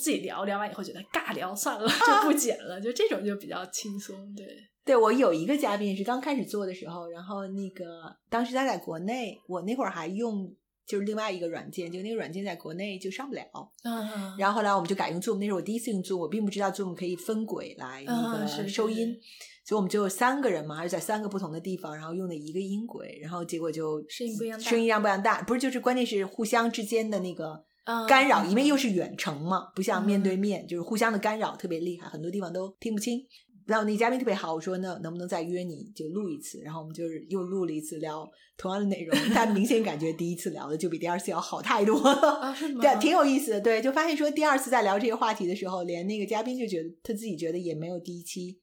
[0.00, 4.16] 自己聊聊完以后觉得尬聊，算了， 就不剪了，就这种就比较轻松。
[4.34, 4.46] 对，
[4.84, 7.84] 对我有一个嘉宾是刚开始做的时候，然后那个
[8.28, 10.54] 当时他在国内，我那会儿还用。
[10.86, 13.44] 就是另外一个软件，就那个软件在国内就上不了。
[13.84, 19.16] 嗯，然后后来我们就改用 Zoom，那是我第一次用 Zoom，我并不知道 Zoom 可以分轨来那个收音，
[19.64, 27.64] 所以我们就三个人嘛，还是在三个不同的地方，然后用的一个音轨，然后结果就声音不一样，声音量不一样大，不是就是关键是互相之间的那个
[28.08, 33.20] 干扰，因为又是远程嘛，不像面对面，就是互相的干扰特别厉害，很多地方都听不清。
[33.66, 36.58] 然后那嘉宾特别好，我说那能不能再约你就录一次？
[36.60, 43.60] 然后我们就是又录了一次聊同样的内容，但明显感觉第一次聊的就比第二次要好太多了， 对，挺有意思的。
[43.60, 48.58] 对，就发现说第二次在聊这些话题的时候，连那个嘉宾就觉得他自己觉得也没有第一期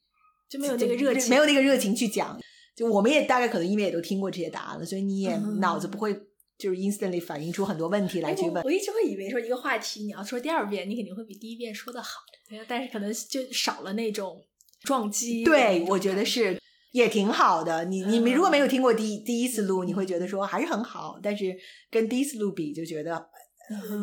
[0.49, 2.38] 就没有那个热情，没有那个热情去讲。
[2.76, 6.13] 就我们也大概可能因为也都听过这些答案了，所以你也脑子不会
[6.58, 8.64] 就是 instantly 反映出很多问题来去问。
[8.64, 12.22] 我一直会以为说一个话题你要说第二遍，你肯定会比第一遍说的好，
[12.68, 14.43] 但是可能就少了那种。
[14.84, 17.84] 撞击，对我觉得是也挺好的。
[17.86, 21.58] 你你们如果没有听过第第一次录，你会觉得说还是很好，但是
[21.89, 23.28] 跟第一次录比，就觉得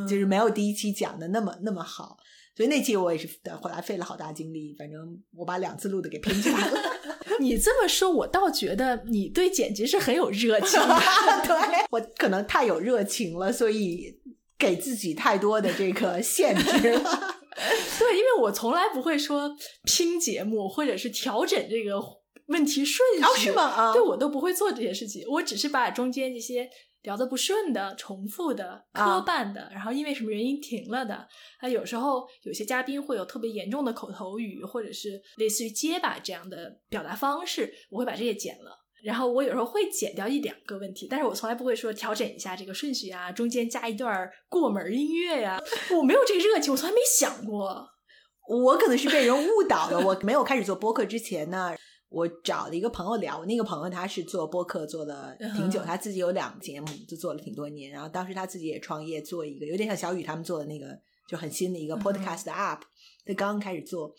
[0.06, 2.18] 就是没有第一期讲的那么那么好。
[2.56, 3.28] 所以那期我也是
[3.60, 6.80] 后来费了好大精力，反正我把两次录的给拼起来了。
[7.40, 10.80] 你这么说，我倒觉得你对剪辑是很有热情。
[11.44, 14.20] 对我可能太有热情了，所以
[14.56, 17.36] 给自己太多的这个限制了。
[17.98, 22.00] 对，因为我从来不会说拼节目，或者是调整这个
[22.46, 23.04] 问题顺
[23.36, 23.62] 序，是吗？
[23.62, 25.24] 啊，对我都不会做这些事情。
[25.28, 26.68] 我只是把中间这些
[27.04, 31.14] 聊的不顺的、重复的、磕绊的，然后因为什么原因停了的，
[31.60, 38.76] 啊，有时候有些嘉宾会有特别严重的口头语，或者是类似于结巴这样的表达方式，我会把这些剪了。
[39.04, 45.62] 然后我有时候会剪掉一两个问题，但是我从来不会说调整一下这个顺序啊，中间加一段过门音乐呀，
[45.96, 47.86] 我没有这个热情，我从来没想过。
[48.48, 49.98] 我可能是被人误导的。
[49.98, 51.74] 我没有开始做播客之前呢，
[52.14, 57.90] 我找了一个朋友聊，我那个朋友他是做播客做了挺久，他自己有两个节目，就做了挺多年。
[57.90, 60.96] 然后当时他自己也创业做一个，有点像小雨他们做的那个，
[61.28, 62.80] 就很新的一个 podcast app，
[63.26, 64.14] 他刚刚开始做。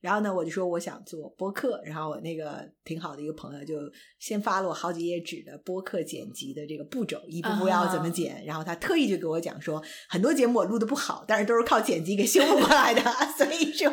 [0.00, 3.74] 然后呢，我就说我想做播客，然后我那个挺好的一个朋友就
[4.18, 8.44] 先发了我好几页纸的播客剪辑的这个步骤，一步步要怎么剪。
[8.44, 13.02] 然后他特意就给我讲说，很多节目我录的不好，但是都是靠剪辑给修复过来的。
[13.36, 13.92] 所以说，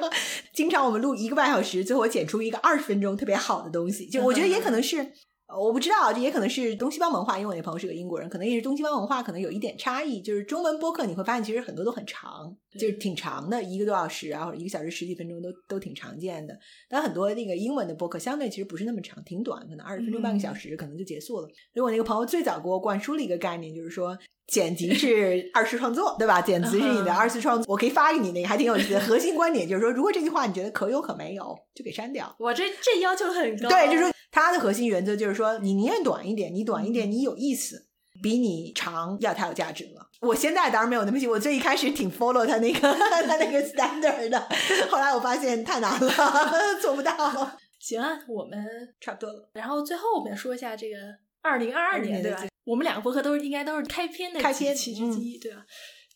[0.53, 4.08] 经常我们录一个半小时，最后剪出一个二十分钟特别好的东西。
[4.08, 5.14] 就我觉得也可能是。
[5.48, 10.22] 我不知道，这也可能是东西方文化，因为我那朋友是个英国人，可能也是东西方文化，可能有一点差异。
[10.22, 16.58] 就是中文播客，你会发现其实很多都很长，就是挺长的，一个多小时啊，或者一个小时十几分钟都都挺常见的。
[16.89, 21.48] 但很多那个英文的播客相对其实不是那么长，挺短，可能二十分钟、半个小时可能就结束了。
[21.74, 24.18] 所以我那个朋友最早给我灌输了一个概念，就是说。
[24.48, 26.39] 剪辑是 二次创作，对吧？
[26.39, 27.66] 剪辑是你的二次创作。
[27.68, 29.00] 我可以发给你那个，还挺有意思的。
[29.00, 32.32] 核心观点就是说，如果这句话你觉得可有可没有，就给删掉。
[32.38, 33.68] 我这这要求很高。
[33.70, 37.88] 对，就是说他的核心原则就是说，你宁愿短一点，你短一点，你有意思，
[38.21, 40.09] 比你长要太有价值了。
[40.21, 44.39] 我现在当然没有那么细，我最一开始挺 follow 他那个 他那个 standard 的，
[44.89, 46.09] 后来我发现太难了，
[46.82, 47.13] 做不到。
[47.80, 48.57] 行啊，我们
[48.99, 49.49] 差不多了。
[49.53, 50.95] 然后最后我们说一下这个
[51.41, 52.43] 二零二二年，对吧？
[52.63, 55.63] 我们两个博客都是应该都是开篇的开篇期之一，对吧？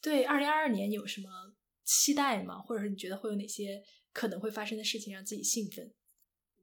[0.02, 1.30] 对，二零二二年有什么
[1.86, 2.58] 期待吗？
[2.58, 3.80] 或者是你觉得会有哪些
[4.12, 5.92] 可能会发生的事情让自己兴奋？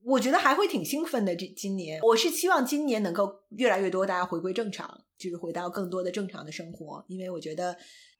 [0.07, 1.35] 我觉得还会挺兴奋的。
[1.35, 7.05] 这今年，我是希望今年能够越来越多大家回归正常，就是回到更多的正常的生活。
[7.09, 7.77] 因为我觉得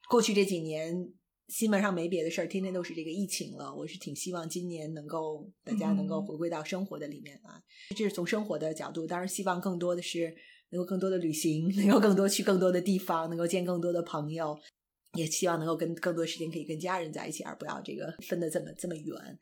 [0.09, 1.09] 过去这几年
[1.47, 3.73] 新闻上没别的事儿，天天都是这个疫情了。
[3.73, 7.51] 我是挺希望今年能够大家能够回归到生活的里面来。
[7.91, 10.35] 这是从生活的角度，当然希望更多的是
[10.71, 14.59] 能够更多的旅行，能够更多去更多的地方，能够见更多的朋友，
[15.17, 19.39] 也希望能够跟更多时间可以跟家人在一起，而不要这个分的这么这么远。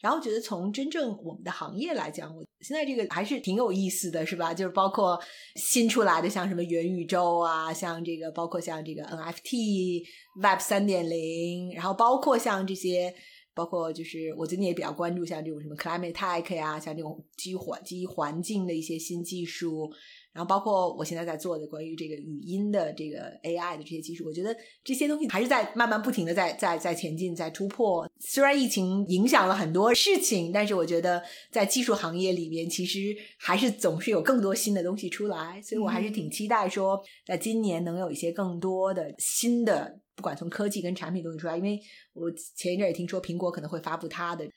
[0.00, 4.54] 然后觉得从真正我们的行业来讲，我现在这个还是挺有意思的，是吧？
[4.54, 5.18] 就是包括
[5.56, 10.04] 新出来的像什么元宇宙啊，像这个包括像这个 NFT、
[10.40, 13.12] Web 三点零，然后包括像这些，
[13.54, 19.90] 包括就是我最近也比较关注像这种什么 Climate Tech 呀，像这种基于环基于环境的一些新技术。
[20.38, 28.08] 然后包括我现在在做的关于这个语音的这个 AI 的这些技术，我觉得这些东西还是在慢慢不停的在在在前进，在突破。
[28.20, 31.20] 虽然疫情影响了很多事情，但是我觉得
[31.50, 33.00] 在技术行业里面，其实
[33.36, 35.60] 还是总是有更多新的东西出来。
[35.60, 41.56] 所以我还是挺期待说，在今年能有一些更多的新的，不管从科技跟产品东西出来。
[41.56, 41.80] 因为
[42.12, 44.48] 我前一阵也听说苹果可能会发布它的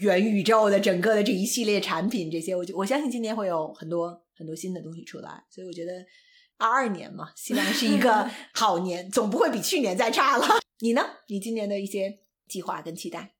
[0.00, 4.20] 元宇宙的整个的这一系列产品，这些我就我相信今年会有很多。
[4.36, 5.92] 很多新的东西出来，所以我觉得
[6.58, 10.44] 二二年嘛，希望是一个 好年，总不会比去年再差了。
[10.80, 11.06] 你呢？
[11.28, 12.18] 你今年的一些
[12.48, 13.36] 计划跟期待？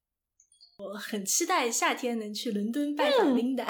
[0.78, 3.66] 我很期待夏天能去伦敦拜访 Linda。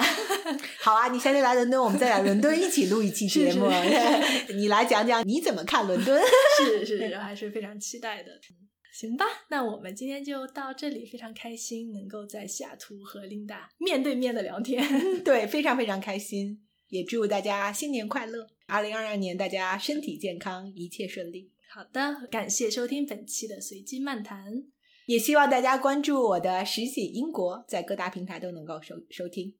[0.79, 3.65] 好啊，你夏天来伦敦，我们再来伦敦一起录一期 节目。
[4.55, 6.21] 你来讲讲你怎么看伦敦？
[6.59, 8.29] 是是是，还是非常期待的。
[8.97, 15.21] 行吧，那我们今天就到这里，非常开心能够在西雅图和 Linda 面对面的聊天。
[15.21, 16.65] 对，非常非常开心。
[16.87, 18.47] 也祝大家新年快乐！
[18.67, 21.51] 二零二二年大家身体健康，一切顺利。
[21.69, 24.63] 好的，感谢收听本期的随机漫谈，
[25.07, 29.53] 也希望大家关注我的实习英国，在各大平台都能够收收听。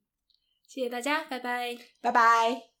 [0.66, 2.75] 谢谢大家，拜拜，拜拜。